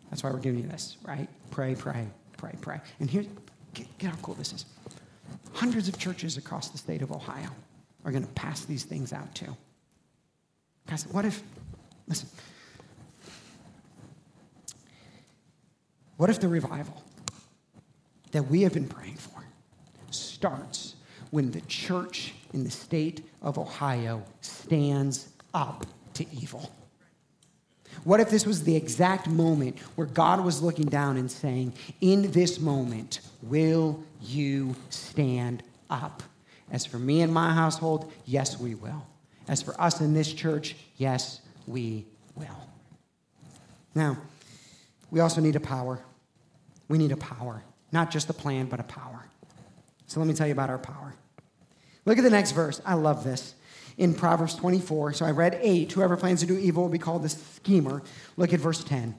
[0.10, 1.28] That's why we're giving you this, right?
[1.52, 2.08] Pray, pray,
[2.38, 2.82] pray, pray.
[3.00, 3.26] And here,
[3.74, 4.66] get, get how cool this is.
[5.54, 7.50] Hundreds of churches across the state of Ohio
[8.04, 9.56] are going to pass these things out too.
[10.88, 11.42] Guys, what if,
[12.08, 12.30] listen,
[16.18, 17.02] what if the revival
[18.32, 19.44] that we have been praying for
[20.12, 20.96] starts
[21.32, 25.86] when the church in the state of Ohio stands up
[26.16, 26.72] to evil?
[28.04, 32.32] What if this was the exact moment where God was looking down and saying, In
[32.32, 36.24] this moment, will you stand up?
[36.72, 39.06] As for me and my household, yes, we will.
[39.48, 42.48] As for us in this church, yes, we will.
[43.94, 44.18] Now,
[45.12, 46.00] we also need a power.
[46.88, 49.26] We need a power, not just a plan, but a power.
[50.08, 51.14] So let me tell you about our power.
[52.06, 52.82] Look at the next verse.
[52.86, 53.56] I love this.
[53.98, 57.24] In Proverbs 24, so I read 8, whoever plans to do evil will be called
[57.24, 58.04] a schemer.
[58.36, 59.16] Look at verse 10.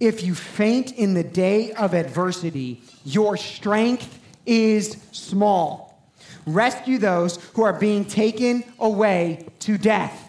[0.00, 6.02] If you faint in the day of adversity, your strength is small.
[6.46, 10.28] Rescue those who are being taken away to death.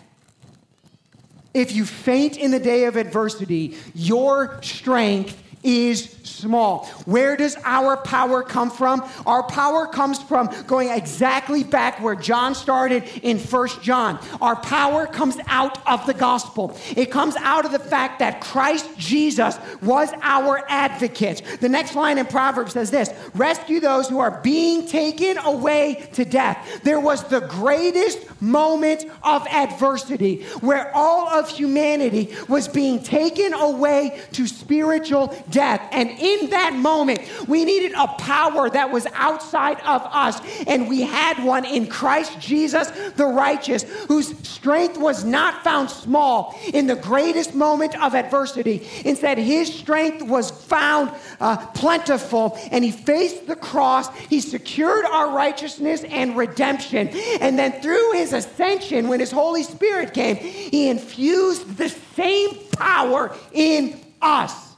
[1.54, 6.86] If you faint in the day of adversity, your strength is small.
[7.06, 9.08] Where does our power come from?
[9.26, 14.20] Our power comes from going exactly back where John started in First John.
[14.42, 16.78] Our power comes out of the gospel.
[16.96, 21.44] It comes out of the fact that Christ Jesus was our advocate.
[21.60, 26.26] The next line in Proverbs says this rescue those who are being taken away to
[26.26, 26.82] death.
[26.84, 34.20] There was the greatest moment of adversity where all of humanity was being taken away
[34.34, 35.82] to spiritual death.
[35.92, 40.42] And in that moment, we needed a power that was outside of us.
[40.68, 46.58] And we had one in Christ Jesus, the righteous, whose strength was not found small
[46.74, 48.88] in the greatest moment of adversity.
[49.06, 54.16] Instead, his strength was found uh, plentiful, and he faced the cross.
[54.18, 57.10] He secured our righteousness and redemption.
[57.40, 63.36] And then through his ascension, when his Holy Spirit came, he infused the same power
[63.52, 64.71] in us.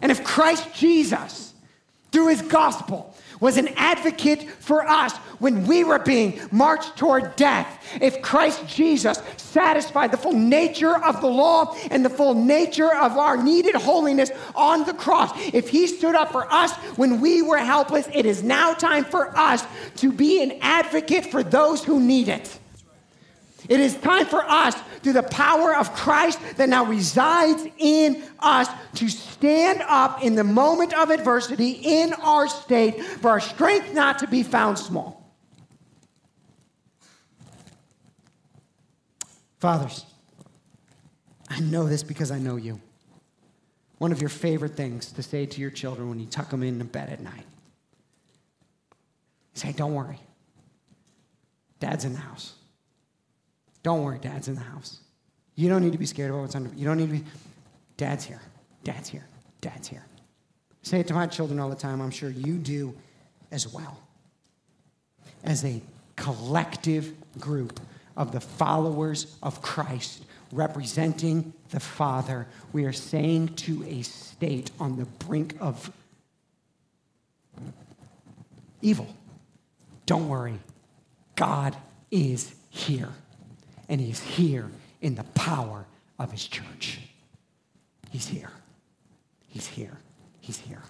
[0.00, 1.54] And if Christ Jesus,
[2.12, 7.96] through his gospel, was an advocate for us when we were being marched toward death.
[8.00, 13.16] If Christ Jesus satisfied the full nature of the law and the full nature of
[13.16, 17.58] our needed holiness on the cross, if he stood up for us when we were
[17.58, 19.64] helpless, it is now time for us
[19.96, 22.57] to be an advocate for those who need it.
[23.68, 28.68] It is time for us, through the power of Christ that now resides in us,
[28.94, 34.18] to stand up in the moment of adversity in our state for our strength not
[34.20, 35.18] to be found small.
[39.58, 40.06] Fathers,
[41.50, 42.80] I know this because I know you.
[43.98, 46.78] One of your favorite things to say to your children when you tuck them in
[46.86, 47.44] bed at night.
[49.54, 50.20] Say, don't worry.
[51.80, 52.54] Dad's in the house.
[53.82, 54.98] Don't worry, dad's in the house.
[55.54, 56.70] You don't need to be scared about what's under.
[56.74, 57.24] You don't need to be.
[57.96, 58.40] Dad's here.
[58.84, 59.26] Dad's here.
[59.60, 60.04] Dad's here.
[60.08, 62.00] I say it to my children all the time.
[62.00, 62.94] I'm sure you do
[63.50, 63.98] as well.
[65.44, 65.80] As a
[66.16, 67.80] collective group
[68.16, 72.46] of the followers of Christ representing the Father.
[72.72, 75.90] We are saying to a state on the brink of
[78.82, 79.08] evil,
[80.06, 80.58] don't worry,
[81.36, 81.76] God
[82.10, 83.10] is here,
[83.88, 84.70] and He is here
[85.00, 85.86] in the power
[86.18, 87.00] of His church.
[88.10, 88.50] He's here.
[89.48, 89.98] He's here.
[90.40, 90.82] He's here.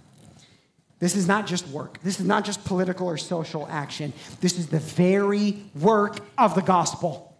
[0.99, 2.01] This is not just work.
[2.03, 4.13] This is not just political or social action.
[4.41, 7.37] This is the very work of the gospel.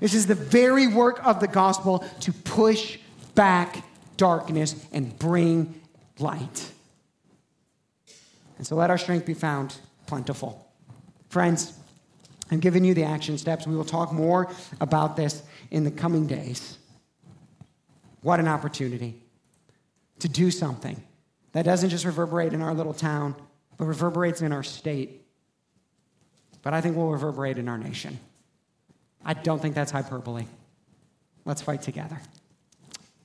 [0.00, 2.98] This is the very work of the gospel to push
[3.34, 3.84] back
[4.16, 5.80] darkness and bring
[6.18, 6.70] light.
[8.56, 9.76] And so let our strength be found
[10.06, 10.66] plentiful.
[11.28, 11.74] Friends,
[12.50, 13.66] I'm giving you the action steps.
[13.66, 16.78] We will talk more about this in the coming days.
[18.22, 19.22] What an opportunity
[20.20, 21.02] to do something
[21.52, 23.34] that doesn't just reverberate in our little town,
[23.76, 25.22] but reverberates in our state.
[26.62, 28.18] But I think we'll reverberate in our nation.
[29.24, 30.46] I don't think that's hyperbole.
[31.44, 32.18] Let's fight together.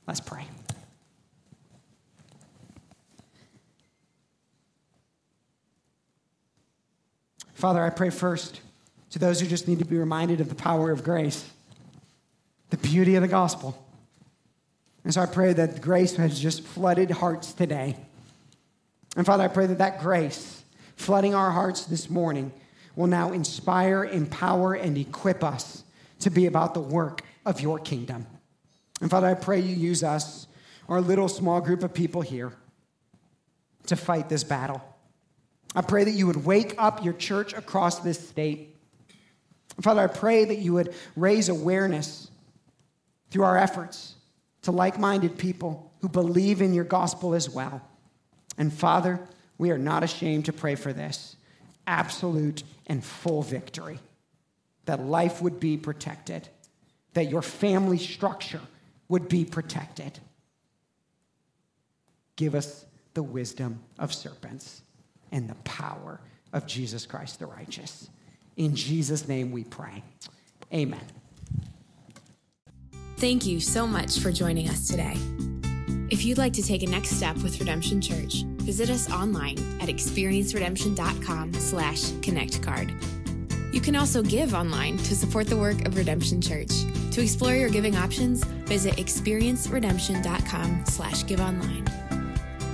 [0.08, 0.46] Let's pray.
[7.54, 8.62] Father, I pray first
[9.12, 11.50] to those who just need to be reminded of the power of grace,
[12.70, 13.86] the beauty of the gospel.
[15.04, 17.96] And so I pray that grace has just flooded hearts today.
[19.16, 20.62] And Father, I pray that that grace
[20.96, 22.52] flooding our hearts this morning
[22.96, 25.84] will now inspire, empower, and equip us
[26.20, 28.28] to be about the work of your kingdom.
[29.02, 30.48] And Father, I pray you use us,
[30.90, 32.52] our little small group of people here,
[33.88, 34.84] to fight this battle.
[35.76, 38.76] I pray that you would wake up your church across this state.
[39.82, 42.30] Father, I pray that you would raise awareness
[43.30, 44.16] through our efforts
[44.64, 47.82] to like minded people who believe in your gospel as well.
[48.58, 49.20] And Father,
[49.58, 51.36] we are not ashamed to pray for this
[51.88, 54.00] absolute and full victory
[54.86, 56.48] that life would be protected,
[57.14, 58.62] that your family structure
[59.08, 60.20] would be protected.
[62.36, 64.82] Give us the wisdom of serpents
[65.32, 66.20] and the power
[66.54, 68.10] of Jesus Christ the righteous.
[68.60, 70.04] In Jesus' name we pray.
[70.74, 71.00] Amen.
[73.18, 75.16] Thank you so much for joining us today.
[76.12, 79.88] If you'd like to take a next step with Redemption Church, visit us online at
[79.88, 82.94] experienceredemption.com slash connectcard.
[83.74, 86.72] You can also give online to support the work of Redemption Church.
[87.12, 91.86] To explore your giving options, visit experienceredemption.com slash give online.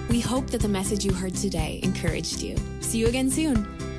[0.09, 2.55] We hope that the message you heard today encouraged you.
[2.79, 3.94] See you again soon.